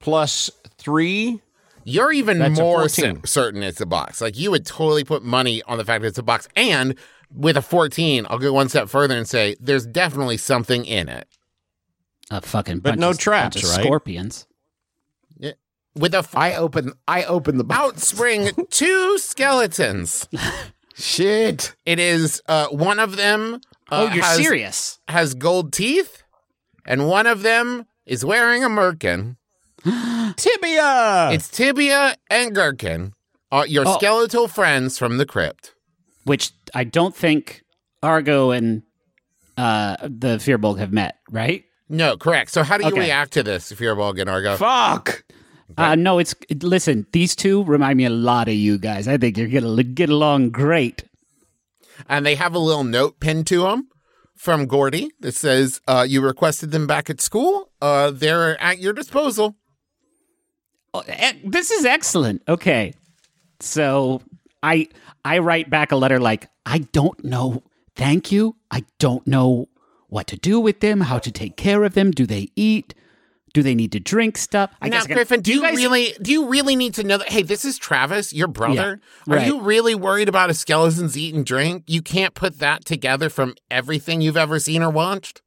[0.00, 1.40] plus three.
[1.84, 4.20] You're even That's more certain it's a box.
[4.20, 6.46] Like you would totally put money on the fact that it's a box.
[6.54, 6.94] And
[7.34, 11.28] with a 14, I'll go one step further and say there's definitely something in it.
[12.30, 13.84] A fucking But no of, traps, bunch of right?
[13.84, 14.46] Scorpions.
[15.96, 17.80] With a f- I open I open the box.
[17.80, 20.28] out spring two skeletons.
[20.94, 21.74] Shit.
[21.84, 23.54] It is uh, one of them.
[23.90, 25.00] Uh, oh, you're has, serious?
[25.08, 26.22] Has gold teeth,
[26.86, 29.36] and one of them is wearing a merkin.
[30.36, 31.30] Tibia.
[31.32, 33.12] It's Tibia and Gherkin,
[33.50, 33.96] uh, your Oh.
[33.98, 35.74] skeletal friends from the crypt.
[36.22, 37.62] Which I don't think
[38.02, 38.82] Argo and
[39.56, 41.64] uh, the Firbolg have met, right?
[41.88, 42.50] No, correct.
[42.52, 43.00] So how do you Okay.
[43.00, 44.56] react to this if you're a Bulgan Argo?
[44.56, 45.24] Fuck.
[45.76, 47.06] Uh, no, it's listen.
[47.12, 49.06] These two remind me a lot of you guys.
[49.08, 51.04] I think you're gonna get along great.
[52.08, 53.88] and they have a little note pinned to them
[54.36, 57.70] from Gordy that says, uh, "You requested them back at school.
[57.82, 59.56] Uh, they're at your disposal."
[60.94, 62.42] Oh, e- this is excellent.
[62.48, 62.94] Okay,
[63.60, 64.22] so
[64.62, 64.88] I
[65.24, 67.62] I write back a letter like I don't know.
[67.96, 68.56] Thank you.
[68.70, 69.68] I don't know
[70.08, 71.02] what to do with them.
[71.02, 72.10] How to take care of them?
[72.10, 72.94] Do they eat?
[73.52, 74.70] Do they need to drink stuff?
[74.80, 77.02] I now, guess I gotta- Griffin, do you, guys- really do you really need to
[77.04, 77.28] know that?
[77.30, 79.00] Hey, this is Travis, your brother.
[79.26, 81.82] Yeah, Are you really worried about a skeleton's eat and drink?
[81.88, 85.42] You can't put that together from everything you've ever seen or watched.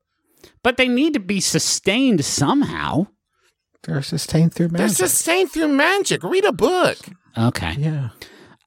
[0.64, 3.08] But they need to be sustained somehow.
[3.84, 4.80] They're sustained through magic.
[4.98, 6.24] They're sustained through magic.
[6.24, 6.98] Read a book.
[7.38, 7.74] Okay.
[7.80, 8.10] yeah.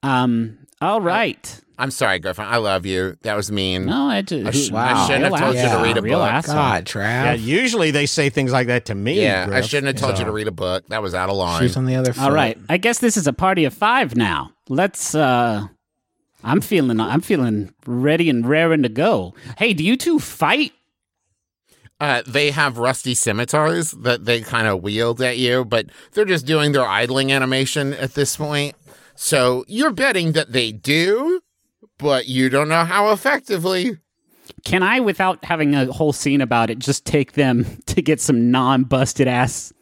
[0.03, 0.57] Um.
[0.81, 1.61] All right.
[1.79, 2.45] I'm sorry, Griffin.
[2.45, 3.17] I love you.
[3.21, 3.85] That was mean.
[3.85, 4.95] No, I I, just sh- Wow.
[4.95, 6.27] I shouldn't have Real told you to read a Real book.
[6.29, 6.55] asshole.
[6.55, 7.01] God, Trav.
[7.03, 9.21] yeah, usually they say things like that to me.
[9.21, 10.87] Yeah, I shouldn't have told you to read a book.
[10.87, 11.61] That was out of line.
[11.61, 12.23] She's on the other foot.
[12.23, 12.57] All right.
[12.67, 14.51] I guess this is a party of five now.
[14.69, 15.67] Let's uh
[16.43, 19.35] I'm feeling I'm feeling ready and raring to go.
[19.57, 20.73] Hey, do you two fight?
[21.99, 26.45] Uh, they have rusty scimitars that they kind of wield at you, but they're just
[26.45, 28.75] doing their idling animation at this point.
[29.19, 31.41] So you're betting that they do,
[31.97, 33.97] but you don't know how effectively.
[34.63, 38.51] Can I without having a whole scene about it just take them to get some
[38.51, 39.73] non-busted ass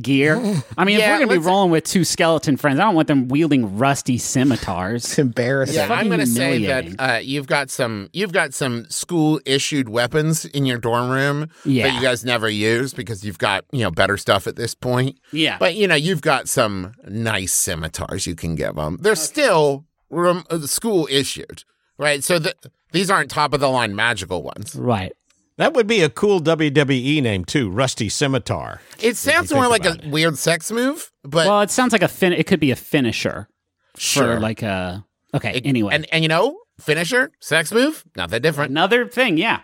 [0.00, 0.36] gear?
[0.78, 2.94] I mean, if Yeah, we're going to be rolling with two skeleton friends, I don't
[2.94, 5.04] want them wielding rusty scimitars.
[5.04, 5.76] It's embarrassing.
[5.76, 9.88] Yeah, I'm going to say that uh, you've got some you've got some school issued
[9.88, 11.88] weapons in your dorm room Yeah.
[11.88, 15.18] that you guys never use because you've got you know better stuff at this point.
[15.32, 15.56] Yeah.
[15.58, 18.98] But you know you've got some nice scimitars you can give them.
[19.00, 21.64] They're still room, uh, school issued,
[21.98, 22.22] right?
[22.24, 22.54] So the,
[22.92, 24.74] these aren't top of the line magical ones.
[24.74, 25.12] Right.
[25.60, 28.80] That would be a cool WWE name too, Rusty Scimitar.
[28.98, 32.32] It sounds more like a weird sex move, but Well, it sounds like a fin
[32.32, 33.46] it could be a finisher
[33.94, 34.36] sure.
[34.36, 35.04] for like a
[35.34, 35.94] Okay, It- anyway.
[35.94, 38.70] and and you know finisher sex move not that different.
[38.70, 39.60] Another thing, yeah.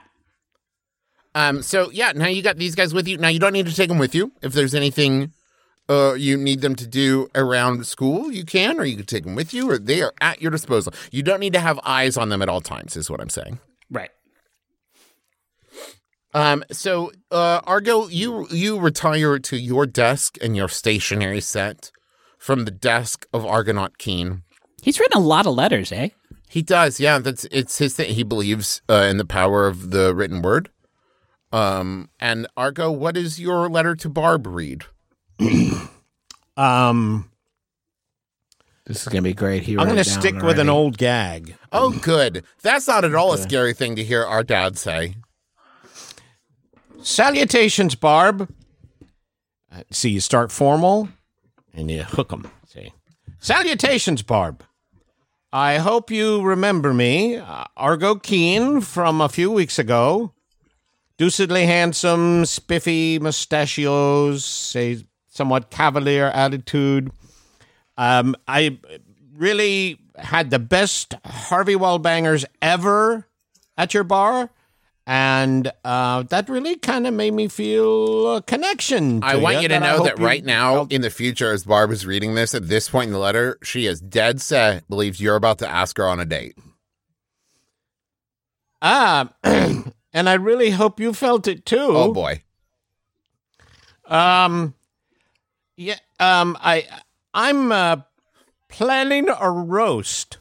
[1.35, 3.17] Um, so yeah, now you got these guys with you.
[3.17, 4.33] Now you don't need to take them with you.
[4.43, 5.33] If there's anything
[5.89, 9.35] uh, you need them to do around school, you can, or you can take them
[9.35, 10.93] with you, or they are at your disposal.
[11.11, 13.61] You don't need to have eyes on them at all times, is what I'm saying.
[13.91, 14.11] Right.
[16.37, 21.91] Um, so uh, Argo, you you retire to your desk and your stationary set
[22.37, 24.43] from the desk of Argonaut Keen.
[24.83, 26.11] He's written a lot of letters, eh?
[26.51, 27.19] He does, yeah.
[27.21, 28.13] That's it's his thing.
[28.15, 30.69] He believes uh, in the power of the written word.
[31.53, 34.85] Um, and Argo, what is your letter to Barb read?
[36.59, 37.31] Um,
[38.87, 39.65] This is gonna be great.
[39.65, 41.55] Here, I'm going to stick with an old gag.
[41.71, 42.45] Oh, good.
[42.63, 45.17] That's not at all a scary thing to hear our dad say.
[47.07, 48.53] Salutations, Barb.
[49.73, 51.09] Uh, see, you start formal
[51.73, 52.51] and you hook 'em.
[52.67, 52.93] See,
[53.39, 54.65] salutations, Barb.
[55.53, 60.33] I hope you remember me, uh, Argo Keen, from a few weeks ago.
[61.17, 64.99] Deucedly handsome, spiffy mustachios, a
[65.29, 67.13] somewhat cavalier attitude.
[67.97, 68.81] Um, I
[69.33, 73.29] really had the best Harvey Wallbangers ever
[73.79, 74.51] at your bar.
[75.09, 79.21] And uh, that really kind of made me feel a connection.
[79.21, 81.93] To I want you to know that you right now, in the future, as Barb
[81.93, 85.37] is reading this, at this point in the letter, she is dead set, believes you're
[85.37, 86.59] about to ask her on a date.
[88.83, 89.93] Ah, and
[90.29, 91.79] I really hope you felt it too.
[91.79, 92.43] Oh, boy.
[94.07, 94.75] Um,
[95.77, 95.99] yeah.
[96.19, 96.87] Um, I
[97.33, 97.97] I'm uh,
[98.69, 100.39] planning a roast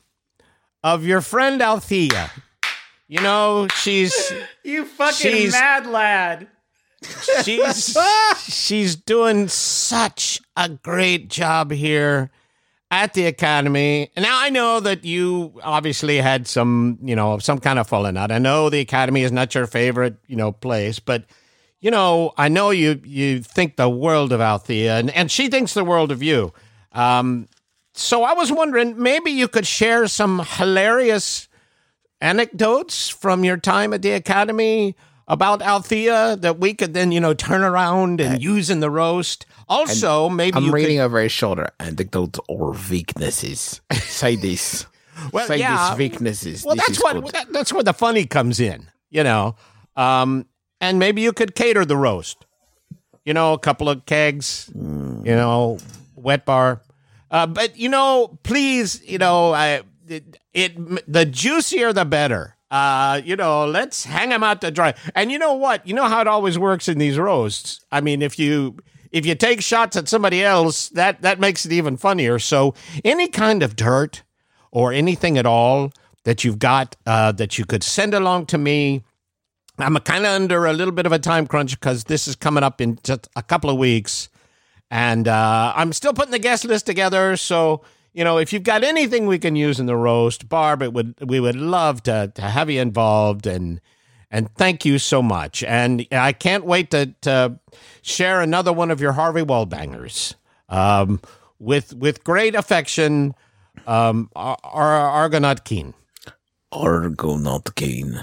[0.84, 2.32] of your friend Althea.
[3.08, 4.34] You know, she's
[4.64, 6.47] You fucking She's- mad lad.
[7.43, 7.95] she's
[8.47, 12.32] she's doing such a great job here
[12.89, 14.10] at the academy.
[14.16, 18.18] And now I know that you obviously had some, you know, some kind of falling
[18.18, 18.32] out.
[18.32, 21.26] I know the academy is not your favorite, you know, place, but
[21.82, 25.74] you know, I know you you think the world of Althea, and, and she thinks
[25.76, 26.51] the world of you.
[26.93, 27.47] Um,
[27.93, 31.47] so I was wondering, maybe you could share some hilarious
[32.22, 34.95] anecdotes from your time at the academy
[35.28, 39.45] about Althea that we could then, you know, turn around and use in the roast.
[39.68, 41.70] Also, maybe I'm reading could, over his shoulder.
[41.80, 43.82] Anecdotes or weaknesses.
[43.93, 44.86] Say this.
[45.32, 46.63] well, Say yeah, these weaknesses.
[46.63, 49.55] Well, This that's what that, that's where the funny comes in, you know.
[49.95, 50.45] Um,
[50.80, 52.45] and maybe you could cater the roast.
[53.24, 55.26] You know, a couple of kegs, Mm.
[55.26, 55.80] you know,
[56.16, 56.82] wet bar.
[57.32, 62.56] Uh, but you know, please, you know, I it, it the juicier the better.
[62.72, 64.95] Uh, you know, let's hang them out to dry.
[65.14, 65.86] And you know what?
[65.86, 67.86] You know how it always works in these roasts.
[67.91, 68.78] I mean, if you
[69.12, 72.39] if you take shots at somebody else, that that makes it even funnier.
[72.39, 74.24] So any kind of dirt
[74.72, 75.91] or anything at all
[76.24, 79.03] that you've got uh, that you could send along to me.
[79.78, 82.64] I'm kind of under a little bit of a time crunch because this is coming
[82.64, 84.30] up in just a couple of weeks,
[84.89, 87.36] and uh, I'm still putting the guest list together.
[87.36, 87.84] So
[88.16, 91.13] you know, if you've got anything we can use in the roast, Barb, it would
[91.22, 93.82] we would love to to have you involved and.
[94.32, 95.63] And thank you so much.
[95.63, 97.57] And I can't wait to, to
[98.01, 100.34] share another one of your Harvey Wallbangers.
[100.68, 101.22] Um,
[101.59, 103.34] with with great affection,
[103.88, 105.93] um, Ar- Ar- Argonaut Keen.
[106.72, 108.22] Argonaut Keen.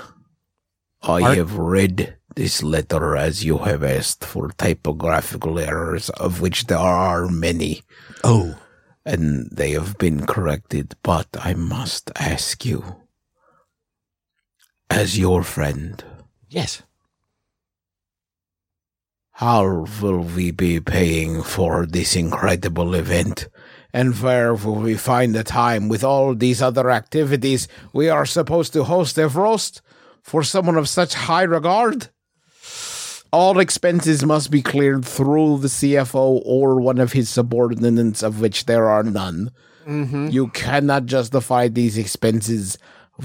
[1.02, 6.66] I Ar- have read this letter as you have asked for typographical errors, of which
[6.66, 7.82] there are many,
[8.24, 8.56] Oh,
[9.04, 10.94] and they have been corrected.
[11.02, 12.96] But I must ask you,
[14.90, 16.02] as your friend,
[16.48, 16.82] yes.
[19.32, 23.48] how will we be paying for this incredible event?
[23.94, 28.72] And where will we find the time with all these other activities we are supposed
[28.72, 29.82] to host a roast
[30.22, 32.08] for someone of such high regard?
[33.32, 38.66] All expenses must be cleared through the CFO or one of his subordinates, of which
[38.66, 39.50] there are none.
[40.30, 42.78] You cannot justify these expenses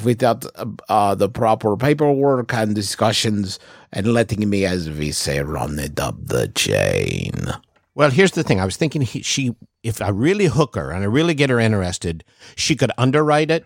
[0.03, 0.45] without
[0.89, 3.59] uh, the proper paperwork and discussions
[3.91, 7.31] and letting me, as we say, run it up the chain.
[7.95, 8.59] Well, here's the thing.
[8.59, 11.59] I was thinking he, she, if I really hook her and I really get her
[11.59, 12.23] interested,
[12.55, 13.65] she could underwrite it.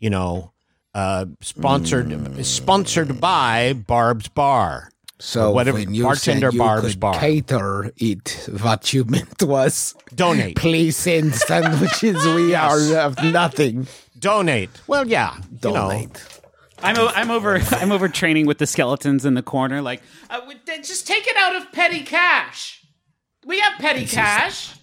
[0.00, 0.52] You know,
[0.94, 4.90] uh, sponsored sponsored by Barb's Bar.
[5.20, 7.14] So Whatever- when you bartender said you Barb's could bar.
[7.18, 10.56] cater it, what you meant was Donate.
[10.56, 12.24] please send sandwiches.
[12.24, 13.88] We are of nothing.
[14.18, 14.70] Donate.
[14.86, 15.34] Well, yeah.
[15.36, 15.88] You know.
[15.90, 16.24] Donate.
[16.80, 19.82] I'm, o- I'm over I'm over training with the skeletons in the corner.
[19.82, 22.84] Like, uh, we- th- just take it out of petty cash.
[23.44, 24.74] We have petty cash.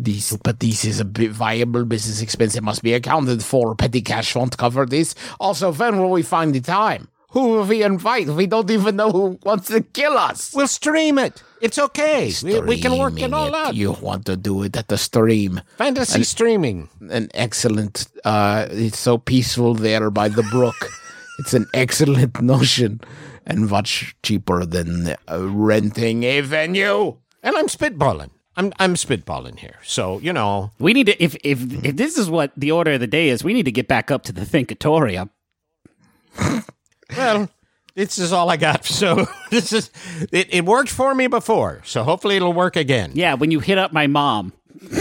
[0.00, 2.54] This, but this is a bit viable business expense.
[2.56, 3.74] It must be accounted for.
[3.74, 5.14] Petty cash won't cover this.
[5.40, 7.08] Also, when will we find the time?
[7.32, 8.26] Who will we invite?
[8.28, 10.54] We don't even know who wants to kill us.
[10.54, 11.42] We'll stream it.
[11.60, 12.32] It's okay.
[12.42, 13.74] We, we can work it Streaming all out.
[13.74, 15.60] You want to do it at the stream?
[15.76, 16.88] Fantasy streaming.
[17.10, 18.06] An excellent.
[18.24, 20.76] Uh, it's so peaceful there by the brook.
[21.40, 23.00] It's an excellent notion
[23.46, 27.16] and much cheaper than uh, renting a venue.
[27.44, 28.30] And I'm spitballing.
[28.56, 29.76] I'm I'm spitballing here.
[29.84, 33.00] So, you know, We need to if if if this is what the order of
[33.00, 35.30] the day is, we need to get back up to the Thinkatorium.
[37.16, 37.48] well,
[37.94, 38.84] this is all I got.
[38.98, 39.90] So, this is
[40.32, 41.82] it, it worked for me before.
[41.84, 43.12] So, hopefully it'll work again.
[43.14, 44.52] Yeah, when you hit up my mom.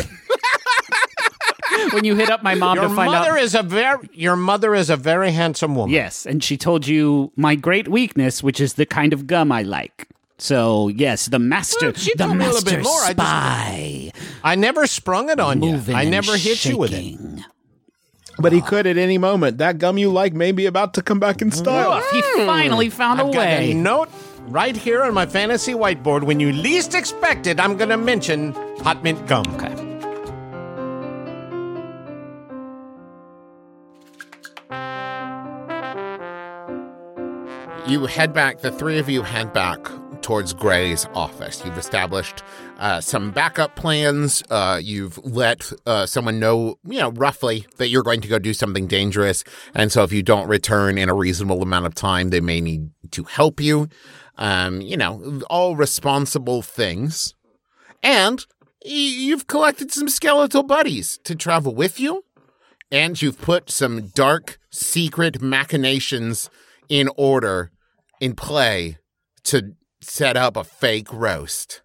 [1.91, 3.63] when you hit up my mom Your to find out your mother out is a
[3.63, 5.93] very your mother is a very handsome woman.
[5.93, 9.61] Yes, and she told you my great weakness, which is the kind of gum I
[9.63, 10.07] like.
[10.39, 13.01] So yes, the master, Well, the told a little master more.
[13.01, 14.11] I just- spy,
[14.43, 15.81] I never sprung it on you.
[15.93, 17.17] I never hit you with it.
[18.37, 18.43] Shaking.
[18.43, 19.57] But he could at any moment.
[19.57, 21.55] That gum you like may be about to come back in mm.
[21.55, 22.01] style.
[22.11, 22.45] He hmm.
[22.45, 23.73] finally found I've a got a way.
[23.73, 24.09] note
[24.47, 26.23] right here on my fantasy whiteboard.
[26.23, 29.45] When you least expect it, I'm going to mention hot mint gum.
[29.55, 29.83] Okay.
[37.87, 39.79] You head back, the three of you head back
[40.27, 41.63] towards Gray's office.
[41.63, 42.43] You've established
[42.79, 44.43] uh, some backup plans.
[44.49, 48.53] Uh, you've let uh, someone know, you know, roughly that you're going to go do
[48.53, 49.45] something dangerous.
[49.73, 52.89] And so if you don't return in a reasonable amount of time, they may need
[53.11, 53.87] to help you.
[54.37, 57.33] Um, you know, all responsible things.
[58.03, 58.45] And
[58.83, 62.25] you've collected some skeletal buddies to travel with you.
[62.91, 66.49] And you've put some dark, secret machinations
[66.89, 67.71] in order,
[68.19, 68.97] in play,
[69.45, 69.76] to
[70.07, 71.81] set up a fake roast.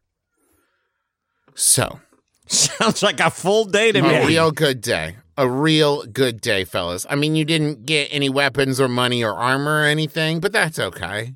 [1.55, 2.01] So,
[2.47, 4.14] Sounds like a full day to a me.
[4.16, 5.16] A real good day.
[5.39, 7.07] A real good day, fellas.
[7.09, 10.79] I mean, you didn't get any weapons or money or armor or anything, but that's
[10.79, 11.35] okay.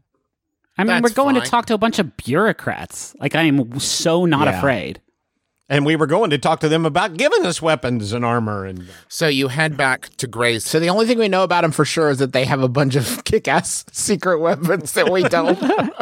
[0.78, 1.45] I mean, That's we're going fine.
[1.45, 3.14] to talk to a bunch of bureaucrats.
[3.18, 4.59] Like I am so not Yeah.
[4.59, 5.01] afraid.
[5.68, 8.86] And we were going to talk to them about giving us weapons and armor and
[9.08, 10.64] So you head back to Gray's.
[10.64, 12.68] So the only thing we know about them for sure is that they have a
[12.68, 15.58] bunch of kick-ass secret weapons that we don't.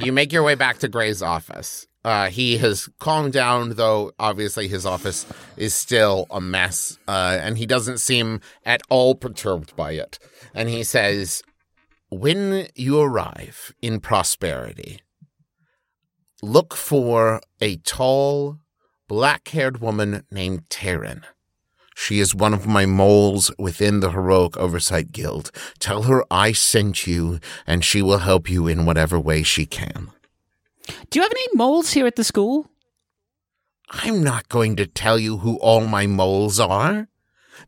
[0.00, 1.86] You make your way back to Gray's office.
[2.04, 5.24] Uh, he has calmed down, though obviously his office
[5.56, 10.18] is still a mess, uh, and he doesn't seem at all perturbed by it.
[10.52, 11.42] And he says,
[12.10, 15.00] When you arrive in prosperity,
[16.42, 18.58] look for a tall,
[19.08, 21.22] black haired woman named Taryn.
[21.94, 25.50] She is one of my moles within the Heroic Oversight Guild.
[25.78, 30.10] Tell her I sent you, and she will help you in whatever way she can.
[31.10, 32.68] Do you have any moles here at the school?
[33.90, 37.08] I'm not going to tell you who all my moles are.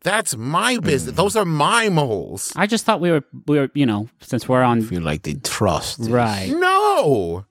[0.03, 1.14] That's my business.
[1.14, 1.16] Hmm.
[1.16, 2.53] Those are my moles.
[2.57, 5.34] I just thought we were we were you know since we're on feel like they
[5.34, 6.01] trust.
[6.01, 6.51] right.
[6.51, 7.47] No.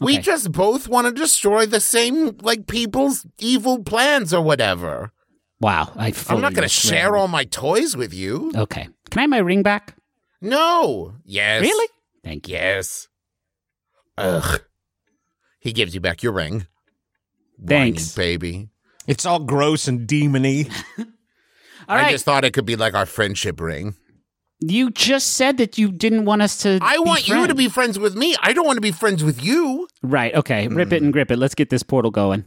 [0.00, 0.22] We Okay.
[0.22, 5.12] just both want to destroy the same, like, people's evil plans or whatever.
[5.60, 8.52] Wow, I I'm not going to share all my toys with you.
[8.54, 9.96] Okay, can I have my ring back?
[10.40, 11.14] No.
[11.24, 11.62] Yes.
[11.62, 11.88] Really?
[12.22, 12.54] Thank you.
[12.54, 13.08] Yes.
[14.16, 14.60] Ugh.
[15.58, 16.66] He gives you back your ring.
[17.66, 18.16] Thanks.
[18.16, 18.68] Whiny baby.
[19.08, 20.70] it's all gross and demony.
[21.88, 23.96] All I right, just thought it could be like our friendship ring.
[24.60, 26.78] You just said that you didn't want us to.
[26.82, 28.36] I be want you to be friends with me.
[28.40, 29.88] I don't want to be friends with you.
[30.02, 30.34] right.
[30.34, 31.38] Okay, rip it and grip it.
[31.38, 32.44] Let's get this portal going.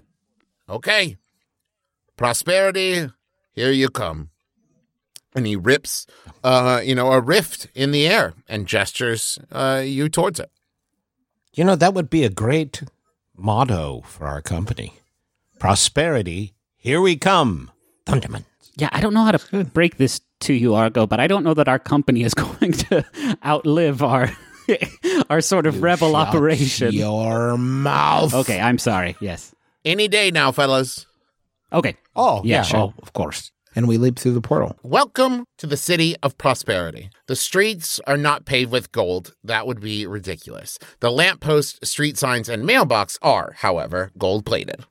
[0.70, 1.18] Okay.
[2.18, 3.10] Prosperity,
[3.54, 4.30] here you come.
[5.34, 6.06] And he rips,
[6.44, 10.52] uh, you know, a rift in the air and gestures uh, you towards it.
[11.54, 12.84] You know, that would be a great
[13.36, 14.94] motto for our company.
[15.58, 17.72] Prosperity, here we come.
[18.06, 18.44] Thunderman.
[18.76, 21.54] Yeah, I don't know how to break this to you, Argo, but I don't know
[21.54, 23.06] that our company is going to
[23.46, 24.30] outlive our
[25.30, 26.94] our sort of rebel operation.
[26.94, 28.34] Your mouth.
[28.34, 29.16] Okay, I'm sorry.
[29.20, 29.54] Yes.
[29.84, 31.06] Any day now, fellas.
[31.74, 31.96] Okay.
[32.16, 32.62] Oh, Yeah, yeah.
[32.64, 32.80] sure.
[32.80, 33.52] Oh, of course.
[33.74, 34.78] And we leap through the portal.
[34.84, 37.10] Welcome to the city of prosperity.
[37.28, 39.34] The streets are not paved with gold.
[39.46, 40.78] That would be ridiculous.
[41.00, 44.84] The lamppost, street signs, and mailbox are, however, gold plated.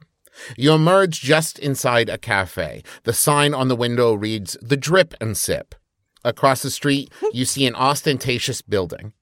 [0.56, 2.82] You emerge just inside a cafe.
[3.04, 5.74] The sign on the window reads The Drip and Sip.
[6.24, 9.12] Across the street, you see an ostentatious building,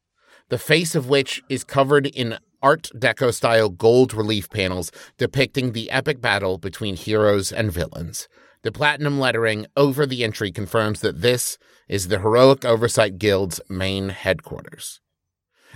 [0.48, 5.90] the face of which is covered in Art Deco style gold relief panels depicting the
[5.90, 8.28] epic battle between heroes and villains.
[8.62, 11.58] The platinum lettering over the entry confirms that this
[11.88, 15.00] is the Heroic Oversight Guild's main headquarters.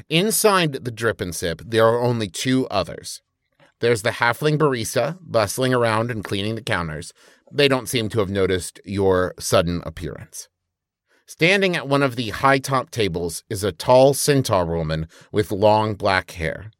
[0.08, 3.22] Inside the Drip and Sip, there are only two others.
[3.82, 7.12] There's the halfling barista bustling around and cleaning the counters.
[7.50, 10.48] They don't seem to have noticed your sudden appearance.
[11.26, 15.96] Standing at one of the high top tables is a tall centaur woman with long
[15.96, 16.70] black hair.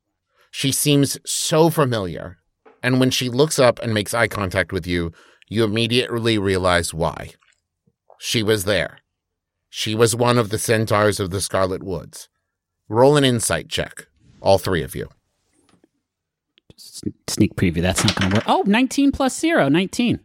[0.53, 2.39] She seems so familiar,
[2.85, 5.11] and when she looks up and makes eye contact with you,
[5.49, 7.31] you immediately realize why.
[8.21, 8.99] She was there.
[9.69, 12.29] She was one of the centaurs of the Scarlet Woods.
[12.89, 14.07] Roll an insight check,
[14.41, 15.09] all three of you.
[16.83, 17.81] S- Sneak preview.
[17.83, 18.45] That's not going to work.
[18.47, 19.69] Oh, 19 plus 0.
[19.69, 20.21] 19.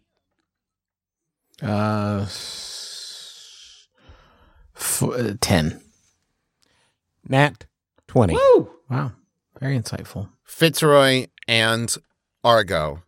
[1.62, 3.88] Uh, s-
[4.76, 5.82] f- uh, 10.
[7.30, 7.66] Nat
[8.08, 8.34] 20.
[8.36, 8.70] Woo!
[8.90, 9.12] Wow.
[9.60, 10.30] Very insightful.
[10.44, 11.96] Fitzroy and
[12.44, 13.04] Argo,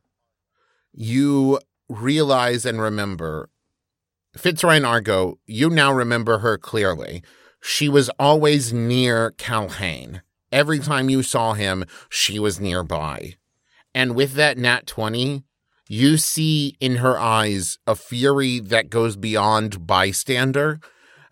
[0.93, 3.49] you realize and remember
[4.37, 7.23] Fitzroy and Argo, you now remember her clearly.
[7.61, 10.21] She was always near Calhane.
[10.51, 13.35] Every time you saw him, she was nearby.
[13.93, 15.43] And with that nat 20,
[15.87, 20.79] you see in her eyes a fury that goes beyond bystander.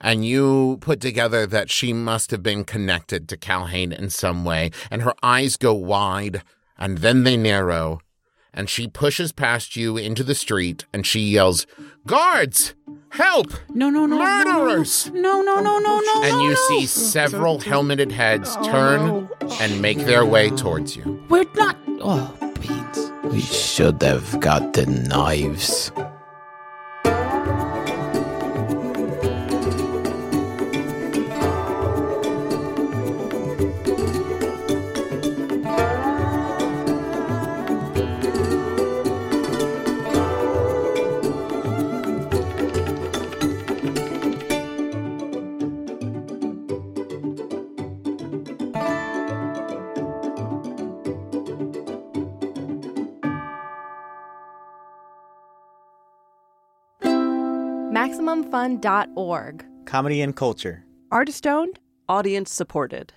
[0.01, 4.72] And you put together that she must have been connected to Calhane in some way.
[4.91, 6.43] And her eyes go wide
[6.78, 7.99] and then they narrow.
[8.53, 11.68] And she pushes past you into the street and she yells,
[12.05, 12.74] Guards!
[13.10, 13.53] Help!
[13.70, 14.18] No, no, no.
[14.18, 15.12] Murderers!
[15.12, 16.24] No, no, no, no, no.
[16.24, 16.55] And you no.
[16.68, 19.30] see several helmeted heads turn
[19.62, 21.24] and make their way towards you.
[21.30, 21.78] We're not.
[22.01, 22.46] Oh,
[23.24, 25.91] We should have gotten knives.
[58.68, 59.65] MaximumFun.org.
[59.86, 60.84] Comedy and culture.
[61.11, 63.13] Artist owned, audience supported.